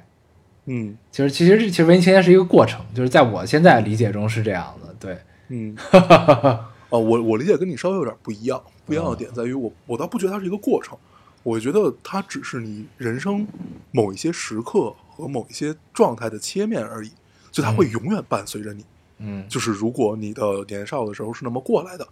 [0.65, 4.95] 嗯就是其实其实文艺青年是一个过程，就是在我现在理解中是这样的。
[4.99, 5.17] 对，
[5.49, 5.75] 嗯，
[6.93, 10.95] 啊，我我理解跟你稍微有点不一样，不一样的点在于我我倒不觉得它是一个过程，
[11.41, 13.47] 我觉得它只是你人生
[13.89, 17.09] 某一些时刻和某一些状态的切面而已，
[17.51, 18.85] 就它会永远伴随着你。
[19.17, 22.07] 嗯就是如果你的年少的时候是那么过来的，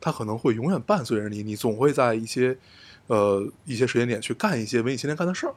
[0.00, 2.56] 它可能会永远伴随着你，你总会在一些
[3.08, 5.54] 呃一些时间点去干一些文艺青年干的事儿。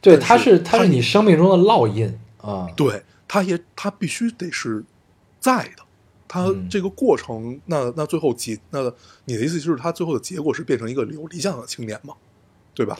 [0.00, 2.68] 对，但它是它是你生命中的烙印啊。
[2.76, 4.84] 对，它也它必须得是
[5.40, 5.82] 在的。
[6.36, 8.92] 它嗯这个过程，那那最后结，那
[9.24, 12.14] 你的意思就是，它最后的结果是变成一个有理想的青年嘛，
[12.74, 12.98] 对吧？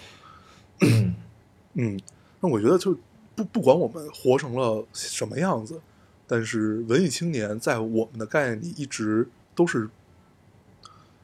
[0.81, 1.15] 嗯
[1.75, 2.01] 嗯，
[2.41, 2.97] 那我觉得就
[3.35, 5.79] 不不管我们活成了什么样子，
[6.27, 9.91] 但是文艺青年在我们的概念里一直都是，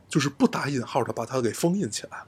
[0.08, 2.26] 就是不打引号的把它给封印起来了，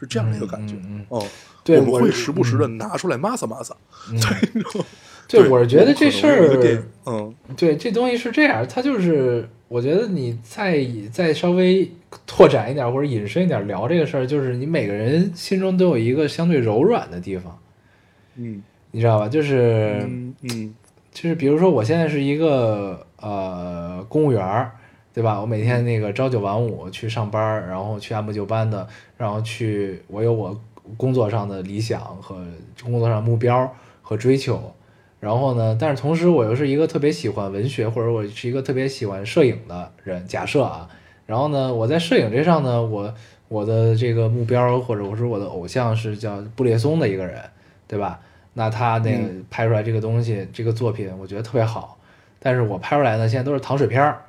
[0.00, 0.74] 是这样的一个感觉。
[0.76, 1.26] 嗯嗯哦，
[1.62, 3.76] 对我们会时不时的拿出来抹撒抹撒。
[4.10, 4.62] 嗯，对，
[5.28, 11.90] 对，我是觉得这事儿，嗯对，这东西是这样，它就是我觉得你再再稍微
[12.26, 17.58] 拓展一点或者引申一点聊这个事儿，就是你每个人心中都有一个相对柔软的地方，
[18.36, 18.62] 嗯
[18.92, 19.28] 你知道吧？
[19.28, 20.74] 就是、嗯嗯
[21.12, 24.70] 就是比如说我现在是一个呃公务员儿，
[25.12, 25.40] 对吧？
[25.40, 30.58] 我每天那个朝九晚五去上班，然后去按部就班的，然后去我有我
[30.96, 32.44] 工作上的理想和
[32.82, 33.70] 工作上目标
[34.02, 34.72] 和追求。
[35.18, 40.26] 然后呢，但是同时我又是一个特别喜欢文学，或者我是一个特别喜欢摄影的人。
[40.26, 40.88] 假设啊，
[41.26, 43.12] 然后呢，我在摄影这上呢，我
[43.48, 47.40] 我的这个目标或者我说我的偶像是叫布列松的一个人，
[47.88, 48.20] 对吧？
[48.52, 51.98] 那他那个拍出来这个东西，这个作品，我觉得特别好。
[52.38, 54.22] 但是我拍出来呢，现在都是糖水片儿。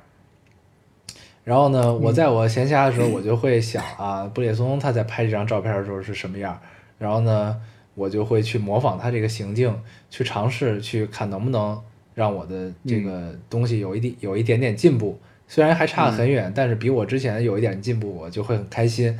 [1.44, 6.60] 然后呢，我在我闲暇的时候，我就会想啊，布列松他在拍这张照片的时候是什么样？
[6.98, 7.56] 然后呢，
[7.98, 9.74] 我就会去模仿他这个行径，
[10.08, 11.78] 去尝试去看能不能
[12.14, 15.18] 让我的这个东西有一点有一点点进步。
[15.46, 19.18] 虽然还差得很远，但是比我之前有一点进步，我就会很开心。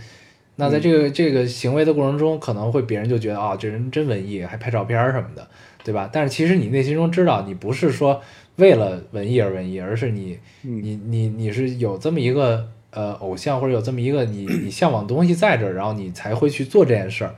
[0.57, 5.49] 那在这个这个行为的过程中，可能会别人就觉得啊、这人真文艺，还拍照片儿什么的，
[5.85, 6.11] 对吧？
[6.13, 8.21] 但是其实你内心中知道，你不是说
[8.57, 17.35] 为了文艺而文艺，而是你嗯你你你是有这么一个呃偶像，或者有这么一个你你向往的东西在这儿，然后你才会去做这件事儿。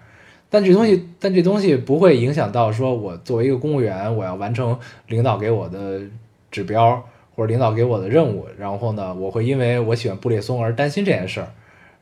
[0.50, 4.76] 但这东西，但这东西不会影响到说我作为一个公务员，我要完成
[5.06, 6.00] 领导给我的
[6.50, 7.02] 指标
[7.36, 11.48] 或者领导给我的任务，然后呢，我会因为我喜欢布列松而担心这件事儿，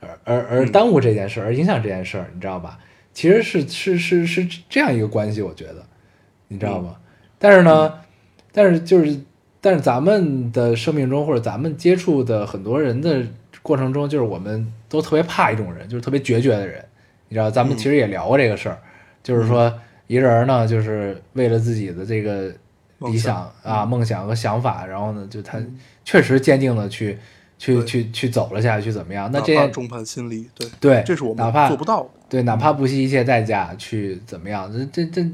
[0.01, 2.79] 而而而耽误这件事儿，而影响这件事儿，你知道吧？
[3.13, 5.85] 其实是是是是这样一个关系，我觉得，
[6.49, 6.97] 你知道吗？
[7.39, 7.93] 但是呢，
[8.53, 9.21] 但是就是，
[9.61, 13.23] 但是咱们的生命中或者咱们接触的很多人的
[13.61, 16.83] 过程中，就是我们都特别怕一种人，就是特别决绝的人。
[17.29, 18.79] 你知道，咱们其实也聊过这个事儿，
[19.23, 19.73] 就是说
[20.07, 22.53] 一个人呢，就是为了自己的这个
[23.11, 25.61] 理想啊、梦想和想法，然后呢，就他
[26.05, 27.19] 确实坚定的去
[27.59, 29.31] 去去去走了下去，怎么样？
[29.33, 32.09] 那这件怕众叛亲离，对，对，这是我们哪怕做不到的。
[32.29, 35.31] 对，哪怕不惜一切代价去怎么样，这这这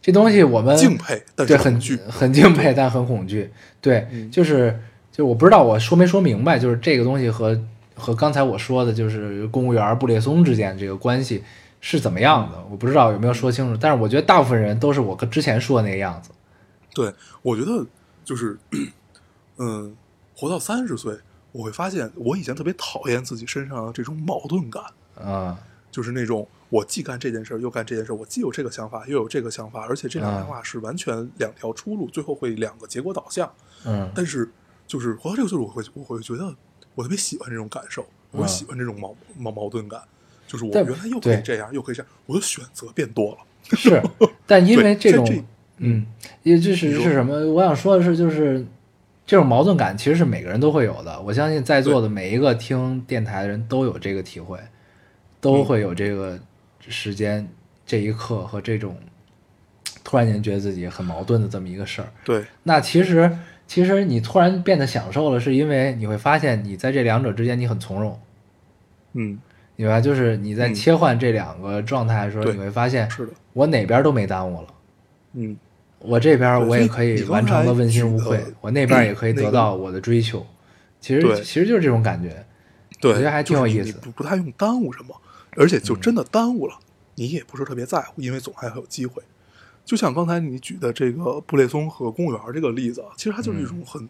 [0.00, 1.96] 这东西我们敬佩，但是对，很恐惧。
[2.08, 3.50] 很敬佩，但很恐惧。
[3.80, 4.78] 对，嗯就是
[5.10, 7.60] 就我不知道我说没说明白，就是这个东西和
[7.96, 11.42] 和刚才我说的，就是公务员布列松之间这个关系
[11.80, 13.78] 是怎么样的，我不知道有没有说清楚。
[13.80, 16.30] 但是我觉得大部分人都是我跟之前说的那个样子。
[16.94, 17.84] 对，我觉得
[18.24, 18.58] 就是，
[19.58, 19.94] 嗯，
[20.36, 21.16] 活到三十岁，
[21.52, 24.84] 我会发现我以前特别讨厌自己身上的这种矛盾感，
[25.22, 25.56] 嗯
[25.90, 33.50] 就是那种我既干这件事又干这件事，我既有这个想法又有这个想法，而且这两个嗯想法是完全两条出路，最后会两个结果导向。
[33.84, 34.50] 嗯但是
[34.86, 36.54] 就是活到这个岁数，我会我会觉得
[36.96, 40.00] 我特别喜欢这种感受，我喜欢这种矛矛矛盾感，
[40.48, 43.38] 就是我但原来又可以这样，又可以这样，我的选择变多了。
[43.76, 44.02] 是，
[44.46, 45.44] 但因为这种这
[45.78, 46.06] 嗯，
[46.42, 47.46] 也就是是什么？
[47.52, 48.64] 我想说的是，就是
[49.26, 51.20] 这种矛盾感其实是每个人都会有的。
[51.20, 54.58] 我相信在座的每一个听电台的人都有这个体会，
[55.40, 56.38] 都会有这个
[56.88, 57.46] 时间、
[57.84, 58.96] 这一刻和这种
[60.02, 62.08] 突然间觉得自己很矛盾的这么一个事儿。
[62.24, 63.36] 对，那其实
[63.66, 68.18] 其实你突然变得享受了，是因为你会发现你在这两者之间你很从容，
[69.14, 69.38] 嗯，
[69.74, 70.00] 明白？
[70.00, 74.68] 就是你在嗯切换这两个状态的时候，对你会发现是的，我哪边都没耽误了。
[75.34, 75.56] 嗯，
[75.98, 80.46] 我这边我也可以完成的问心无愧我那边也可以得到我的追求。
[81.00, 82.44] 其实其实就是这种感觉。
[83.00, 85.14] 对，我觉得还挺有就是你意思不不太用耽误什么，
[85.56, 86.74] 而且就嗯真的耽误了，
[87.16, 89.22] 你也不是特别在乎，因为总还会有机会。
[89.86, 94.06] 就像刚才你举的这个布列松和公务员这个例子啊，其实它就是一种很、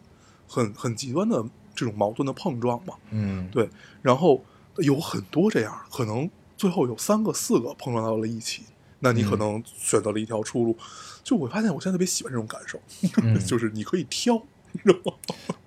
[0.47, 1.41] 很很极端的
[1.75, 2.95] 这种矛盾的碰撞嘛。
[3.11, 3.69] 嗯，对，
[4.01, 4.43] 然后
[4.77, 8.63] 有很多这样，可能最后有三个、四个碰撞到了一起，
[8.99, 10.75] 那你可嗯能选择了一条出路。
[11.23, 12.81] 就我发现，我现在特别喜欢这种感受，
[13.21, 15.13] 嗯 就是你可以挑，你知道吗？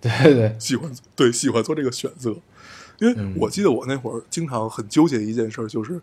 [0.00, 2.34] 对对对，喜欢对喜欢做这个选择，
[2.98, 6.00] 因为嗯我记得我那会儿经常很纠结的一件事儿，就是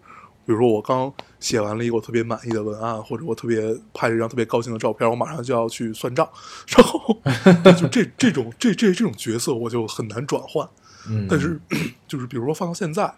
[0.48, 3.60] 比如说我刚写完了一个我特别满意的文案，或者我特别
[3.94, 6.28] 拍了一张特别高兴的照片，我马上就要去算账，
[6.70, 7.22] 然后
[7.78, 10.66] 就这这种这这这种角色我就很难转换。
[11.10, 11.60] 嗯，但是
[12.08, 13.14] 就是比如说放到现在，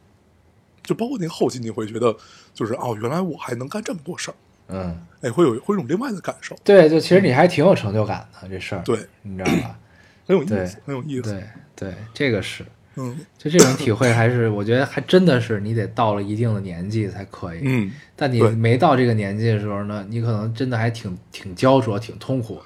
[0.84, 2.16] 就包括那个后期，你会觉得
[2.54, 4.36] 就是哦，原来我还能干这么多事儿，
[4.70, 9.80] 嗯，哎，会有会有一种另外的感受，对，就其实你还挺有成就感的这事儿，对，你知道吧？
[10.28, 11.32] 很有意思，很有意思。
[11.32, 11.44] 对
[11.76, 12.66] 对，这个是，
[13.00, 17.60] 嗯就这种体会还是我觉得还真的是你得到了一定的年纪才可以。
[17.64, 22.62] 嗯，但你没到这个年纪的时候呢，你可能真的还挺挺焦灼、挺痛苦的。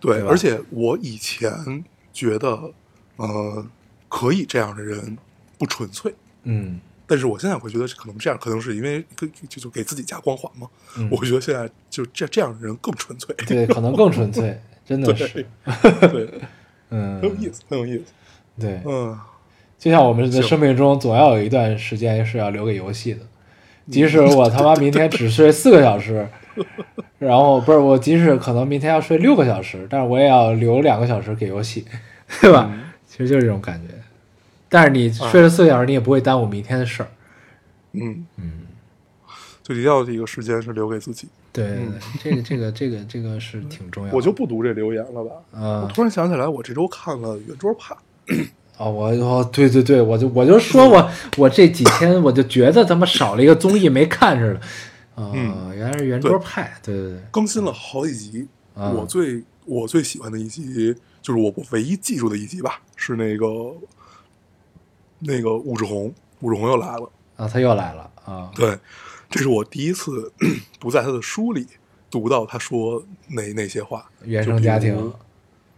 [0.00, 1.50] 对，对而且我以前
[2.12, 2.72] 觉得，
[3.16, 3.66] 呃，
[4.08, 5.18] 可以这样的人
[5.58, 6.14] 不纯粹，
[6.44, 10.66] 嗯但是我现在会觉得可能这样，可能是因为就就就给自己加光环嘛。
[10.96, 15.46] 嗯我觉得现在就这这样的人更纯粹，对，可能更纯粹， 真的对是，
[16.10, 16.40] 对，
[16.90, 18.04] 嗯，很有意思，很有意思。
[18.58, 19.18] 对，嗯，
[19.84, 23.20] 就像我们的生命中总要有一段时间是要留给游戏的，
[23.90, 26.26] 即使我他妈明天只睡四个小时，
[27.20, 31.84] 然后不是我，即使可能明天要睡六个小时，但是我也要留两个小时给游戏，
[32.40, 32.66] 对吧？
[32.72, 33.94] 嗯其实就是这种感觉。
[34.70, 37.08] 但是你睡了四个小时，你也不会耽误明天的事儿。
[37.92, 38.52] 嗯嗯，
[39.62, 41.28] 就一定要这个时间是留给自己。
[41.52, 41.78] 对
[42.22, 44.16] 这个这个这个这个是挺重要的。
[44.16, 45.30] 我就不读这留言了吧。
[45.52, 47.94] 我嗯突然想起来，我这周看了《圆桌派》，
[48.76, 54.60] 哦，我哦，对对对，我就我就说我我这几天我就觉得他妈少了一个综艺没看似的。
[55.22, 58.48] 啊、嗯原来是圆桌派，对对对，更新了好几集。
[58.74, 63.46] 啊我最我最喜欢的一集，就是我我唯一记住的一集吧，是那个
[65.20, 67.08] 那个武志红，武志红又来了。
[67.36, 68.76] 啊，他又来了啊，对，
[69.30, 70.32] 这是我第一次
[70.80, 71.64] 不在他的书里
[72.10, 74.08] 读到他说那那些话。
[74.24, 75.12] 原生家庭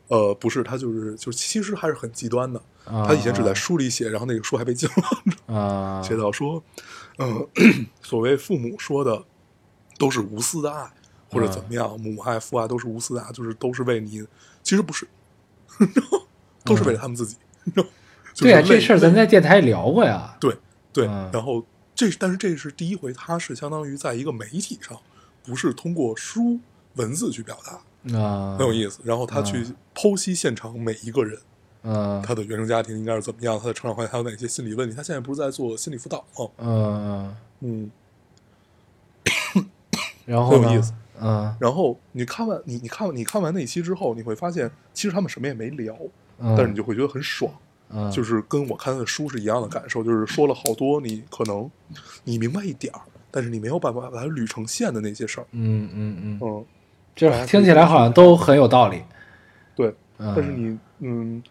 [0.09, 2.61] 呃，不是，他就是就其实还是很极端的。
[2.85, 5.55] 啊他以前只在书里写，然后那个书还被禁了。
[5.55, 6.63] 啊， 写到说，
[7.19, 7.49] 嗯、
[8.01, 9.25] 所谓父母说的
[9.99, 10.89] 都是无私的爱，
[11.31, 14.25] 或者怎么样，母爱父爱都是无私的爱，就是都是为你，
[14.63, 15.09] 其实不是，
[16.63, 17.37] 都是为了他们自己。
[18.39, 20.57] 对呀、就是类这事儿咱在电台聊过呀，对
[20.93, 24.97] 对，嗯然后这但是这是第一回，他是相当于在一个媒体上，
[25.43, 26.61] 不是通过书
[26.95, 27.81] 文字去表达，
[28.15, 29.01] 啊，很有意思。
[29.05, 31.39] 然后他去剖析现场每一个人。
[31.89, 34.97] 嗯他的原生家庭应该是怎么样，他的成长环境还有哪些心理问题？
[34.97, 36.51] 他现在不是在做心理辅导吗？
[36.59, 37.91] 嗯嗯，
[39.55, 39.67] 嗯，
[40.27, 40.93] 然后很有意思？
[41.21, 45.97] 嗯然后你看完你你看你看完那期之后，你会发现其实他们什么也没聊，
[46.39, 47.51] 嗯，但是你就会觉得很爽，
[47.91, 51.71] 嗯就是跟我看的书是一样的感受，就是说了好多你可能
[52.25, 53.01] 你明白一点儿，
[53.31, 55.47] 但是你没有办法把它捋成线的那些事儿。
[55.53, 56.56] 嗯嗯嗯，嗯，
[57.17, 59.03] 这听起来好像都很有道理，
[59.75, 59.89] 对。
[60.19, 61.43] 嗯但是你嗯，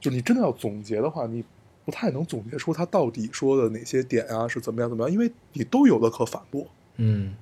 [0.00, 1.44] 就你真的要总结的话，你
[1.84, 6.66] 不太能总结出他到底说的哪些点啊是怎么样怎么样，因为你都有的可反驳。
[6.96, 7.34] 嗯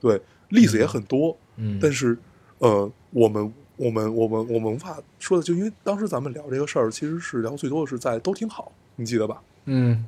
[0.00, 2.16] 对，例子也很多，嗯，但是，
[2.58, 9.42] 呃，我们我们我们我们无法说的，就因为当时咱们聊这个事儿，其实是聊最多的是在都挺好，你记得吧？
[9.64, 10.04] 嗯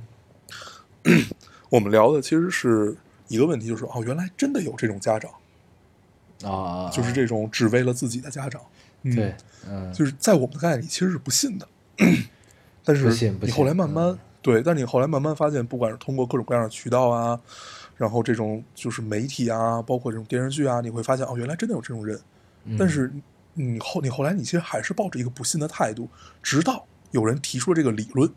[1.70, 2.96] 我们聊的其实是
[3.28, 5.30] 一个问题，就是哦，原来真的有这种家长，
[6.44, 8.60] 啊，就是这种只为了自己的家长。
[9.02, 9.34] 嗯对，
[9.68, 11.68] 嗯就是在我们的概念里其实是不信的，
[12.82, 14.18] 但是你后来慢慢、嗯。
[14.42, 17.38] 对，但你后来慢慢发现，不管是通过各种各样的渠道啊，
[17.96, 22.20] 然后这种就是媒体啊，包括这种电视剧啊，你会发现哦，原来真的有这种人。
[22.64, 22.76] 嗯。
[22.78, 23.12] 但是
[23.54, 26.08] 你后你后来你其实还是抱着一个不信的态度，
[26.42, 28.30] 直到有人提出了这个理论，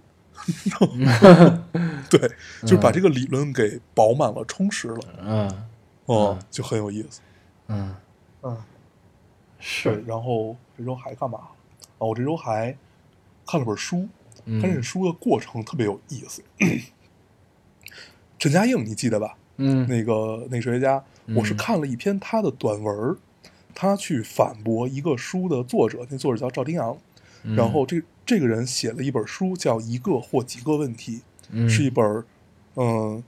[2.09, 2.19] 对，
[2.61, 5.65] 就是把这个理论给饱满了、充实了，嗯。
[6.05, 7.21] 哦，就很有意思。
[7.69, 7.95] 嗯。
[8.43, 8.57] 嗯，
[9.59, 11.39] 是，，然后这周还干嘛？
[11.39, 11.51] 啊，
[11.99, 12.75] 我这周还
[13.45, 14.07] 看了本书，
[14.45, 14.61] 嗯。
[14.61, 16.43] 看这书的过程特别有意思。
[18.37, 19.37] 陈嘉映，你记得吧？
[19.57, 19.87] 嗯。
[19.87, 21.03] 那个那个哲学家，
[21.35, 23.17] 我是嗯看了一篇他的短文儿，
[23.75, 26.97] 他去反驳一个书的作者，那作者叫赵丁阳，
[27.43, 27.55] 嗯。
[27.57, 31.17] 然后这这个人写了一本书，叫《一个或几个问题》，
[31.49, 32.25] 嗯是一本儿，
[32.75, 33.21] 嗯、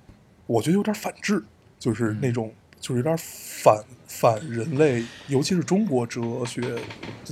[0.47, 1.43] 我觉得有点反智，
[1.77, 2.19] 就是嗯。
[2.21, 3.83] 那种，就是有点反
[4.21, 6.61] 反人类，尤其是中国哲学，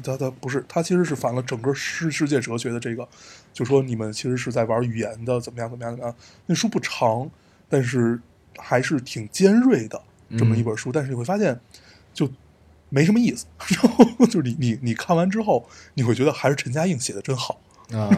[0.04, 3.08] 他他不是，他其实是反了整个世世界哲学的这个，
[3.54, 6.16] 就说你们其实是在玩语言的，怎么样怎么样怎么样。
[6.48, 7.30] 那书不长，
[7.70, 8.20] 但是
[8.58, 10.02] 还是挺尖锐的
[10.36, 11.60] 这么一本书，但是你会发现，
[12.12, 12.28] 就
[12.90, 13.46] 没什么意思。
[13.70, 17.62] 然后就是你你你看完之后，你会觉得还是陈嘉映写的真好。
[17.94, 18.10] 啊，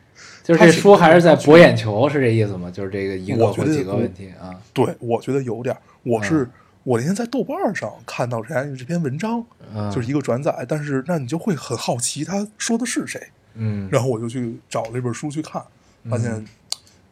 [0.44, 2.70] 就是这书还是在博眼球，是这意思吗？
[2.70, 5.74] 就是这个一个我觉得或几个问题啊，对，我觉得有点。
[6.02, 6.50] 我是、嗯
[6.82, 15.62] 我那天在豆瓣上看到陈嘉映这篇文章，嗯就是一个转载，但是那你就会很好奇他说的是谁，嗯，然后我就去找了这本书去看，
[16.08, 16.32] 发现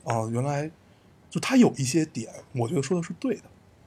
[0.04, 0.70] 啊、原来
[1.28, 3.42] 就他有一些点，我觉得说的是对的，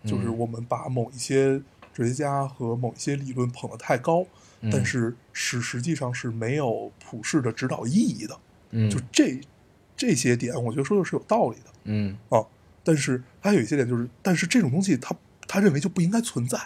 [0.06, 0.38] 就是嗯。
[0.38, 1.60] 我们把某一些
[1.92, 4.24] 哲学家和某一些理论捧得太高，
[4.60, 4.70] 嗯。
[4.72, 8.38] 但是是实际上是没有普世的指导意义的，
[8.70, 8.88] 嗯。
[8.88, 9.42] 就这
[9.98, 11.72] 这些点，我觉得说的是有道理的。
[11.86, 12.16] 嗯。
[12.30, 12.46] 啊，
[12.84, 15.16] 但是还有一些点就是，但是这种东西他
[15.52, 16.58] 他认为就不应该存在，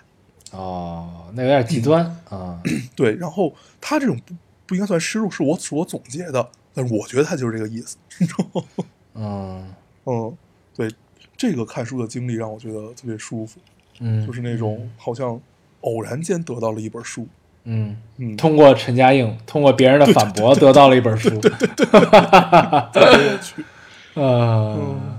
[0.52, 2.62] 哦，那有点极端嗯啊，
[2.96, 4.36] 对，然后他这种不
[4.68, 8.64] 不应该算失误，是我是我总结的，但是我觉得他就是这个意思，你知道吗？
[9.16, 9.74] 嗯。
[10.06, 10.38] 嗯，
[10.76, 10.88] 对，
[11.36, 13.60] 这个看书的经历让我觉得特别舒服，
[14.02, 15.42] 嗯，就是那种好像
[15.82, 17.28] 偶然间得到了一本书，
[17.64, 21.50] 嗯，嗯，通过陈嘉映，通过别人的反驳得到了一本书，特
[22.94, 23.66] 别有趣，
[24.14, 25.15] 呃，嗯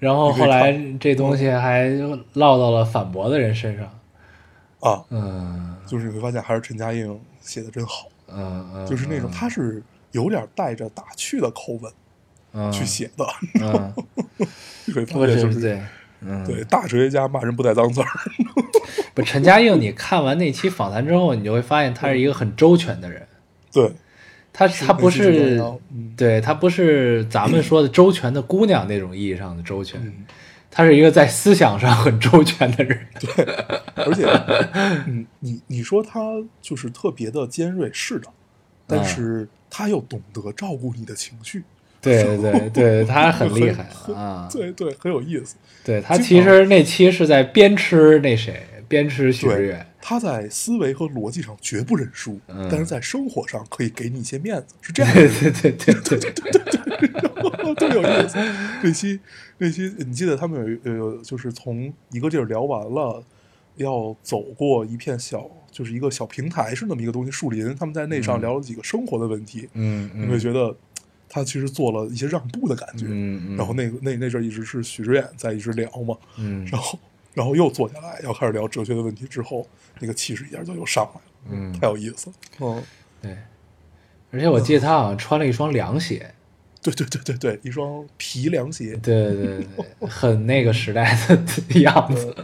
[0.00, 1.88] 然后后来这东西还
[2.32, 3.86] 落到了反驳的人身上，
[4.80, 5.76] 啊，嗯。
[5.86, 9.82] 就是你会发现还是陈嘉映写的真好，嗯嗯，就是那种他是
[10.12, 11.92] 有点带着打趣的口吻
[12.52, 12.70] 嗯。
[12.70, 13.26] 去，写的，
[13.60, 13.92] 嗯，
[14.84, 15.82] 你会发现就是对，
[16.20, 18.06] 嗯，对大哲学家骂人不带脏字儿，
[19.14, 23.26] 不，陈嘉映，你看完那期访谈之后，你就会发现他是一个很周全的人。
[23.72, 23.92] 对，
[24.52, 25.62] 他他不是
[26.16, 30.12] 对他不是咱们说的周全的姑娘那种意义上的周全，嗯。
[30.72, 32.96] 他是一个在思想上很周全的人。
[33.18, 33.44] 对
[33.96, 34.24] 而且，
[35.08, 36.20] 嗯，你你说他
[36.62, 38.28] 就是特别的尖锐，是的，
[38.86, 41.64] 但啊是他又懂得照顾你的情绪，
[42.00, 44.48] 对对对对，他很厉害啊！
[44.48, 45.56] 对对，很有意思。
[45.82, 57.08] 对他其实那期是在边吃那谁，边吃许知对远。，他在思维和逻辑上绝不认输，嗯但是在生活上可以给你一些面子，是这样对对， 对对对对对，
[57.74, 58.36] 特别有意思。
[58.82, 59.20] 那期
[59.58, 63.22] 那期，你记得他们有有就是从一个地儿聊完了，
[63.76, 67.74] 要走过一片小，就是一个小平台，是那么一个东西，树林。
[67.76, 70.74] 他们在那上聊了几个生活的问题，嗯你会嗯觉得
[71.28, 73.04] 他其实做了一些让步的感觉。
[73.08, 76.98] 嗯嗯，然后那个那那阵儿一直是许知远在一直聊嘛，嗯然后
[77.34, 79.66] 然后又坐下来要开始聊哲学的问题之后，
[79.98, 81.72] 那个气势一下就又上来了，嗯。
[81.72, 82.36] 太有意思了。
[82.60, 82.82] 嗯，
[83.22, 83.36] 对，
[84.30, 86.34] 而且我记得他好像穿了一双凉鞋。
[86.82, 92.34] 对对对对对，一双皮凉鞋，对对对对，很那个时代的样子，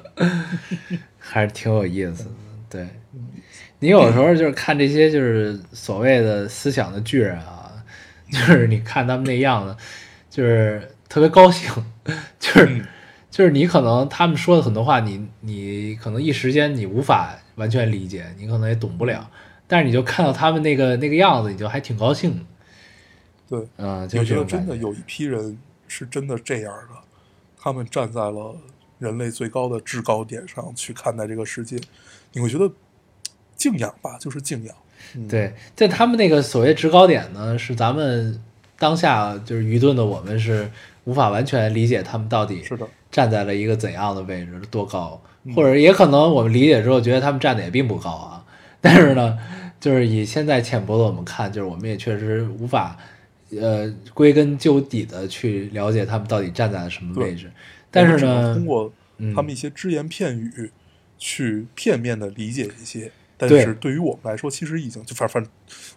[1.19, 2.31] 还是挺有意思的。
[2.69, 2.87] 对，
[3.79, 7.83] 你有时候就是看这些就是所谓的思想的巨人啊，
[8.31, 9.75] 就是你看他们那样子，
[10.29, 11.73] 就是特别高兴，
[12.39, 12.85] 就是
[13.31, 19.29] 就是你可能他们说的很多话，你你可能一时间你无法完全理解，你可能也懂不了，
[19.67, 22.45] 但是你就看到他们那个那个样子，你就还挺高兴的。
[23.49, 24.45] 对，嗯，就我觉得。
[24.45, 26.99] 真的有一批人是真的这样的，
[27.61, 28.57] 他们站在了
[28.99, 31.79] 人类最高的制高点上去看待这个世界，
[32.33, 32.69] 你会觉得
[33.55, 34.75] 敬仰吧，就是敬仰。
[35.15, 38.43] 嗯，对，在他们那个所谓制高点呢，是咱们
[38.79, 40.71] 当下就是愚钝的我们是
[41.05, 45.55] 无法完全理解他们到底是的，站在了一个怎样的位置，多高，嗯。
[45.55, 48.45] 或者也可能我们理解之后觉得他们站的也并不高啊，
[48.79, 49.39] 但是呢，
[49.81, 52.95] 就是以现在浅薄的我们看，就是我们也确实无法
[53.59, 57.51] 呃归根究底的去了解他们到底站在了什么位置，
[57.91, 59.35] 但是呢，通过嗯。
[59.35, 60.71] 他们一些只言片语
[61.17, 63.11] 去片面的理解一些。
[63.39, 65.45] 但是对于我们来说，其实已经就反反，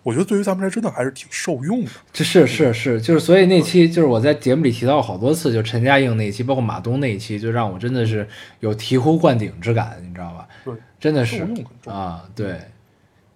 [0.04, 1.92] 我觉得对于咱们来说，真的还是挺受用的。
[2.12, 8.28] 这是是是，就是所以那期就是我在节目里提到好多次，就陈嘉映那一期，包括马东那一期，就让我真的是
[8.60, 10.48] 有醍醐灌顶之感，你知道吧？
[10.66, 11.48] 对，真的是
[11.86, 12.60] 啊，对，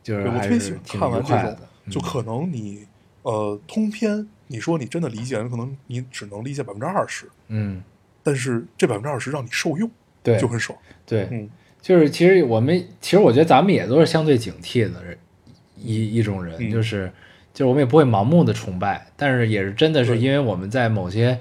[0.04, 2.86] 就是还特别喜欢是挺看完这种愉快的，，嗯就可能你
[3.22, 7.82] 呃通篇，你说你真的理解了，可能你只能理解百分之二十，嗯，
[8.22, 9.89] 但是这百分之二十让你受用，
[10.22, 10.78] 对就很爽。
[11.06, 11.49] 对，嗯，
[11.84, 15.17] 就是其实我们其实我觉得咱们也都是相对警惕的人
[15.77, 17.11] 一一种人，嗯就是
[17.53, 21.38] 就是我们也不会盲目的崇拜，但是也是真的是因为我们在某些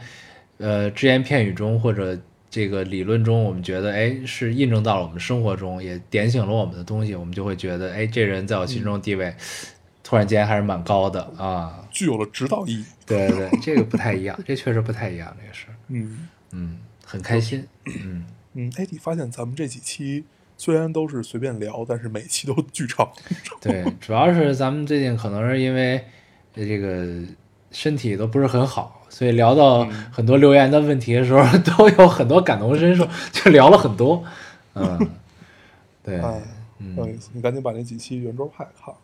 [0.58, 2.18] 呃只言片语中或者
[2.50, 9.32] 这个理论中，我们觉得哎是印证到了我们生活中，也点醒了我们的东西，我们就会觉得哎这人在我心中地位
[10.02, 11.86] 突然间还是蛮高的啊。
[11.92, 12.84] 具有了指导意义。
[13.06, 18.24] 对对对，这个不太一样，这确实不太一样，这个事儿，嗯嗯，很开心，嗯。
[18.54, 20.24] 嗯，哎，你发现咱们这几期
[20.56, 23.08] 虽然都是随便聊，但是每期都巨长。
[23.60, 25.96] 对，主要是咱们最近可能是因为
[26.54, 27.06] 呃这个
[27.70, 31.42] 身体都不是很好，所以聊到很多留言的问题的时候，
[31.76, 34.22] 都有很多感同身受，就聊了很多。
[34.74, 34.98] 嗯，
[36.02, 36.42] 对，哎，
[36.78, 38.94] 嗯有意思，你赶紧把那几期圆桌派看。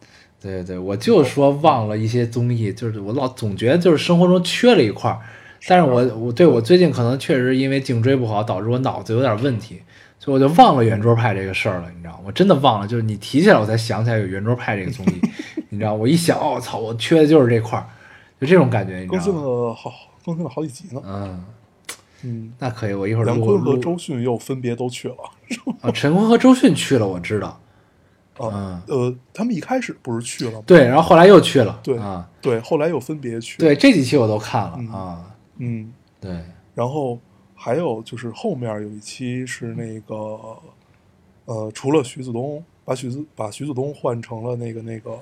[0.41, 5.19] 对对，我就说忘了一些综艺，就是我老总觉得就是生活中缺了一块儿，
[5.67, 9.83] 但是我我对我最近可能确实因为颈椎不好，导致我脑子有点问题，
[10.19, 12.21] 所以我就忘了圆桌派这个事儿了，你知道吗？
[12.27, 15.21] 我真的忘了，就是你提起来我才想起来有圆桌派这个综艺，
[15.71, 17.87] 你知道，我一想，哦操，我缺的就是这块儿，
[18.41, 19.51] 就这种感觉，你更新知道吗？
[19.69, 19.93] 了好，
[20.25, 21.03] 更新了好几集呢。
[21.05, 21.45] 嗯，
[22.23, 25.17] 嗯，那可以，我一会儿梁录录坤和周迅又分别都去了。
[25.81, 27.61] 啊，陈坤和周迅去了，我知道，
[28.39, 30.63] 啊，呃，他们一开始不是去了吗？
[30.67, 35.25] 对，然后后来又去了，对啊，对，后来又分别去。，对，这几期我都看了嗯啊，
[35.59, 36.43] 嗯，对，
[36.75, 37.19] 然后
[37.55, 40.17] 还有就是后面有一期是那个，
[41.45, 45.21] 呃，除了徐子东，把徐子把徐子东换成了那个那个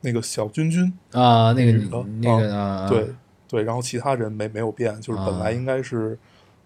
[0.00, 2.04] 那个小君君，啊，那个女的。
[2.20, 3.08] 那个啊，对
[3.48, 6.18] 对，然后其他人没没有变，就是本来啊应该是，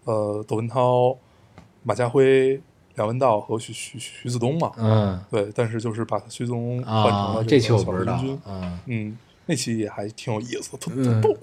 [0.04, 1.16] 呃，窦文涛、
[1.84, 2.60] 马家辉、
[2.96, 5.24] 梁文道和徐徐徐子东嘛，嗯。
[5.30, 8.78] 对，但是就是把徐子东换成啊了，这期个小我不知道君君，，嗯。
[8.86, 11.20] 嗯，那期也还挺有意思，特特嗯。
[11.20, 11.36] 逗，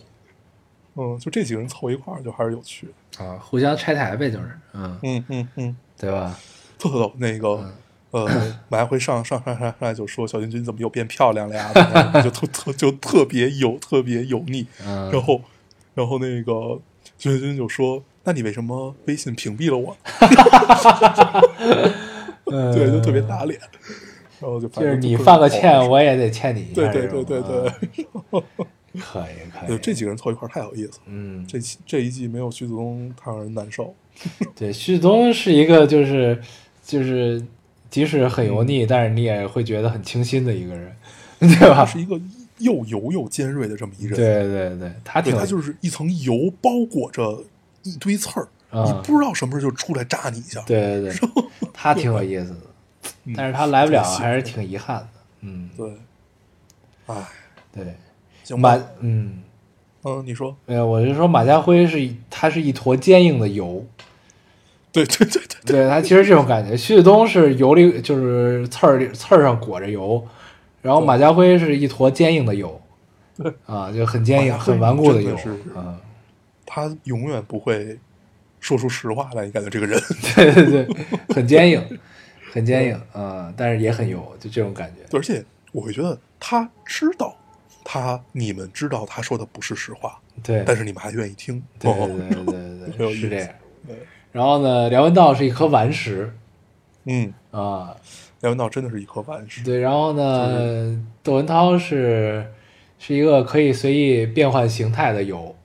[0.99, 2.87] 嗯，就这几个人凑一块儿就还是有趣
[3.17, 6.37] 的，啊，互相拆台呗，就是，嗯，嗯嗯嗯，对吧？
[6.77, 7.47] 特特逗，那个。
[7.49, 7.73] 嗯
[8.11, 8.27] 呃，
[8.69, 11.71] 马家辉上上上上上来就说小君君怎么又变漂亮了呀？
[12.23, 14.65] 就特特就特别油，特别油腻。
[14.83, 15.39] 嗯，然后，
[15.93, 16.79] 然后那个
[17.19, 19.95] 君君就说：“那你为什么微信屏蔽了我？”
[22.51, 23.61] 嗯对，就特别打脸。
[24.39, 26.75] 然后就反就是你犯个好欠，我也得欠你一下。
[26.75, 27.43] 对对对对啊
[28.31, 28.41] 对，
[28.99, 31.03] 可以可，以，这几个人凑一块太有意思了。
[31.07, 33.93] 嗯，这期这一季没有徐子东，太让人难受。
[34.55, 36.41] 对，徐子东是一个就是
[36.83, 37.43] 就是
[37.89, 40.95] 即使很油腻，但是你也会觉得很清新的一个人，
[41.39, 41.85] 对吧？
[41.85, 42.19] 是一个
[42.57, 44.17] 又油又尖锐的这么一个人。
[44.17, 47.43] 对对对，他挺对，他就是一层油包裹着
[47.83, 50.61] 一堆刺儿，啊你不知道什么时候就出来扎你一下。
[50.67, 51.29] 对对对，
[51.73, 52.59] 他挺有意思的，
[53.25, 55.07] 嗯但是他来不了，还是挺遗憾的。
[55.41, 55.93] 嗯，对，
[57.05, 57.15] 哎，
[57.73, 57.95] 对，
[58.49, 59.43] 行马吧，嗯，
[60.03, 63.85] 嗯，你说，没有，我就说马家辉是他是一坨坚硬的油，
[64.91, 65.87] 对对对对，对。
[65.87, 70.25] 他其实这种感觉，徐子东是油里就是刺儿里刺儿上裹着油，
[70.81, 72.81] 然后马家辉是一坨坚硬的油，
[73.37, 73.53] 对。
[73.67, 75.95] 啊，就很坚硬、家辉很顽固的油真的是，啊，
[76.65, 77.99] 他永远不会
[78.59, 79.45] 说出实话来。
[79.45, 80.01] 你感觉这个人，
[80.35, 80.95] 对对对，
[81.35, 81.99] 很坚硬，
[82.51, 85.15] 很坚硬啊，但是也很油，就这种感觉。
[85.15, 87.35] 而且我会觉得他知道，
[87.83, 91.61] 他你们知道他说的不是实话，对，但是你们还愿意听。
[91.79, 93.49] 对哦对对对对， 是这样。
[93.87, 93.95] 对。
[94.31, 96.31] 然后呢，梁文道是一颗顽石。
[97.05, 97.95] 嗯，啊，
[98.41, 99.63] 梁文道真的是一颗顽石。
[99.63, 102.45] 对，然后呢，窦文涛是
[102.99, 105.55] 是一个可以随意变换形态的油，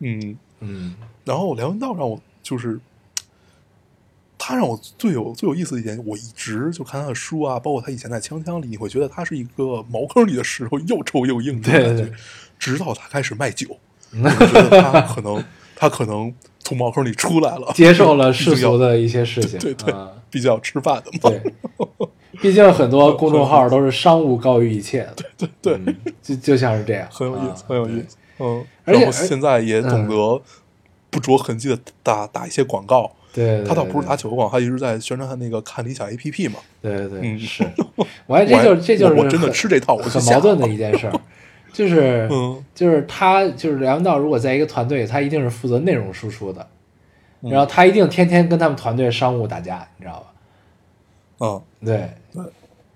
[0.00, 0.94] 嗯，嗯。
[1.24, 2.78] 然后梁文道让我就是，
[4.50, 11.86] 他让我最有最有意思的一点，我一直就看他的书啊，包括他以前在《锵锵》里，你会觉得他是一个茅坑里的石头，又臭又硬的感觉。
[11.86, 12.12] 对对对
[12.58, 13.68] 直到他开始卖酒，
[14.12, 15.42] 我觉得他可能
[15.76, 21.30] 他可能从茅坑里出来了，接受了 世俗的一些事情，对对，啊毕竟要吃饭的嘛。
[21.30, 22.08] 对，
[22.42, 28.16] 毕竟很多公众号都是商务高于一切的，对对，嗯就就像是这样，很有意思啊，很有意思。
[28.40, 30.42] 嗯，而且然后现在也懂得
[31.08, 33.12] 不着痕迹的打打一些广告。
[33.32, 36.58] 对，对他倒不是打对酒广，他一直在宣传他那个看理想 APP 嘛。
[36.80, 37.38] 对对对，嗯。
[37.38, 37.64] 是，
[38.26, 41.10] 我还这就是这就是我我真的很吃这套我很矛盾的一件事，
[41.72, 42.62] 就是嗯。
[42.74, 46.66] 就是他就是梁文道，如果在一个团队，他一定是负责内容输出的，
[47.42, 47.50] 嗯。
[47.50, 50.26] 然后他一定天天跟他们团队商务打架，你知道吧？
[51.40, 52.10] 嗯，对，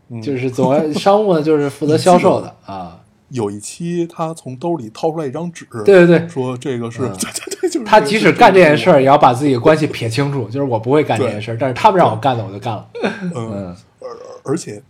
[0.08, 0.20] 嗯。
[0.20, 3.00] 就是总要商务呢，就是负责销售的 啊。
[3.30, 7.08] 有一期他从兜里掏出来一张纸，对对对，说这个是，嗯。
[7.08, 12.88] 对对对，就是他即使干这件事儿，也要把自己的关系撇清楚，就是我不会干这件事儿，但是他们让我干的，我就干了。
[13.02, 13.76] 嗯，嗯
[14.44, 14.82] 而而且，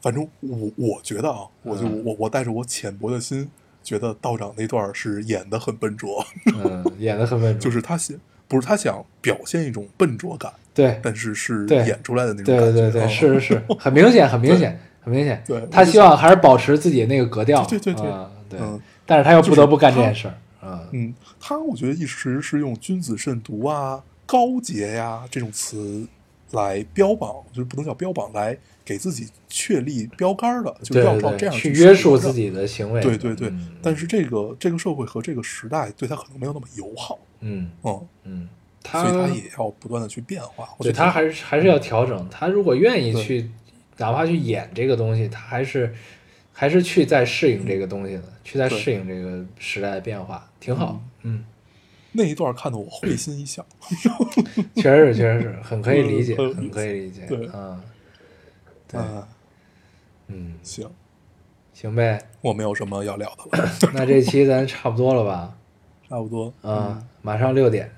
[0.00, 3.48] 反正我我觉得啊，我就嗯我我带着我浅薄的心，
[3.82, 6.24] 觉得道长那段是演的很笨拙，
[6.54, 15.42] 嗯， 演的很笨拙，就是他想不是他想表现一种笨拙感，对但是是对演出来的那种感觉，对对对是是是， 很明显，很明显，很明显。
[15.46, 20.34] 对他希望还是保持自己那个格调，对对对啊对嗯，但是他又不得不干这件事儿，
[20.64, 26.06] 嗯嗯，他我觉得一直是用“君子慎独”啊、高洁呀、这种词
[26.52, 32.32] 来标榜，就是不能叫标榜，来给自己确立标杆的，就是要照这样去约束自。
[32.32, 33.00] 己的行为。
[33.00, 38.48] 对对对，嗯但是这个这个社会和这个时代对他可能没有那么友好，嗯嗯，嗯，
[38.84, 40.68] 所以他也要不断的去变化。
[40.80, 42.28] 对他还是还是要调整。
[42.30, 43.50] 他如果愿意去，
[43.96, 45.94] 哪怕去演这个东西，他还是
[46.54, 50.98] 还是去在适应这个东西的，去在适应这个时代的变化，挺好。
[51.22, 51.44] 嗯，
[52.12, 53.66] 那一段看得我会心一笑。
[54.76, 57.26] 确实是，确实是很可以理解，很可以理解。
[57.26, 57.82] 对嗯，
[58.88, 59.28] 对，啊，
[60.28, 60.88] 嗯，行，
[61.72, 62.18] 行呗。
[62.40, 65.56] 我没有什么要聊的了， 那这期咱差不多了吧？
[66.08, 66.52] 差不多。
[66.62, 67.90] 啊，马上六点。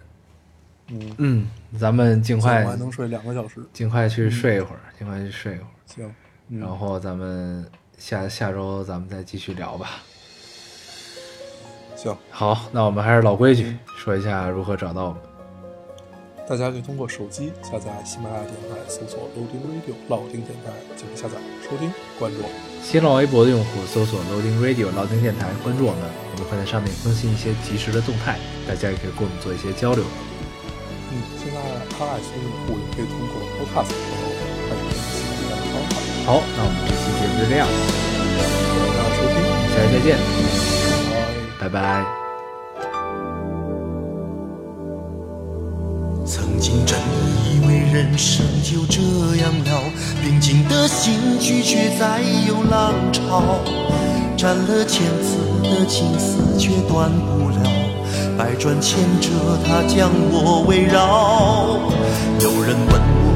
[0.89, 3.61] 嗯，嗯，咱们尽快我还能睡两个小时。
[3.73, 5.71] 尽快去睡一会儿，尽快去睡一会儿。
[5.85, 6.15] 行，
[6.49, 10.03] 嗯然后咱们下下周咱们再继续聊吧。
[11.97, 15.19] 行，好，那我们还是老规矩，说一下如何找到我们。
[16.49, 21.91] 大家可以通过手机下载喜马拉雅电台，搜索 Loading Radio 老丁电台进行下载收听
[22.21, 22.39] 关注。
[22.85, 30.05] 新浪微博的用户搜索 Loading Radio 老丁电台，关注我们，我们会在上面更新一些及时的动态，大家也可以跟我们做一些交流。
[31.11, 31.59] 嗯，现在
[31.99, 34.23] iOS 用户也可以通过 Podcast 和
[34.69, 35.99] 欢迎喜欢的方法。
[36.31, 39.37] 好，那我们这期就这样，谢谢大家收听，
[39.71, 40.17] 下期再见，
[41.61, 41.69] 拜。
[41.69, 41.79] 拜拜。
[46.25, 46.99] 曾经真
[47.45, 49.01] 以为人生就这
[49.37, 49.71] 样了，
[50.23, 53.61] 平静的心拒绝再有浪潮，
[54.37, 57.71] 斩了千次的情丝却断不了，
[58.39, 59.29] 百转千折
[59.67, 61.79] 它将我围绕。
[62.41, 63.36] 有人问我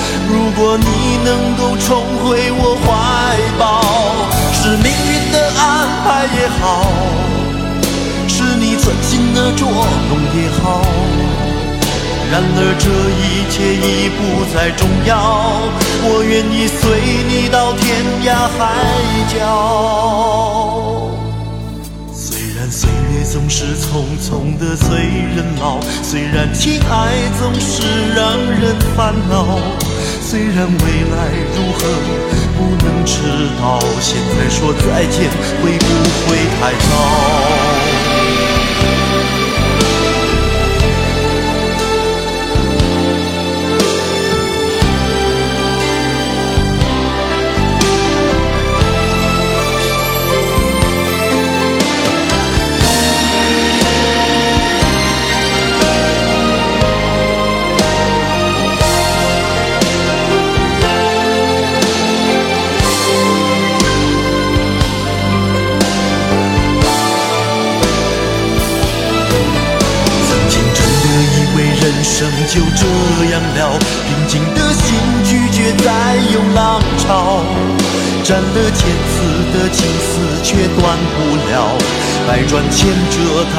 [0.31, 0.85] 如果你
[1.25, 1.89] 能够重
[2.23, 2.87] 回我怀
[3.59, 3.83] 抱，
[4.53, 5.61] 是命运的安
[6.05, 6.63] 排也好。
[8.29, 10.81] 是你存心的捉弄也好，
[12.31, 12.87] 然而这
[13.19, 14.19] 一切已不
[14.55, 15.11] 再重要，
[16.03, 16.79] 我愿意随
[17.27, 17.83] 你到天
[18.23, 18.59] 涯海
[19.35, 19.35] 角。
[22.13, 24.97] 虽然岁月总是匆匆的催
[25.35, 27.83] 人老，虽然情爱总是
[28.15, 29.59] 让人烦恼，
[30.21, 31.17] 虽然未来
[31.57, 31.79] 如何
[32.55, 33.17] 不能知
[33.59, 35.29] 道，现在说再见
[35.61, 35.85] 会不
[36.23, 36.37] 会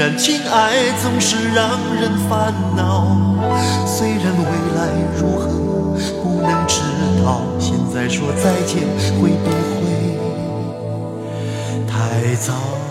[0.00, 3.14] 然情爱总是让人烦恼，
[3.86, 4.44] 虽然未
[4.74, 5.46] 来如何
[6.22, 6.80] 不能知
[7.22, 8.80] 道，现在说再见
[9.20, 10.16] 会不会？
[11.86, 12.89] 太早。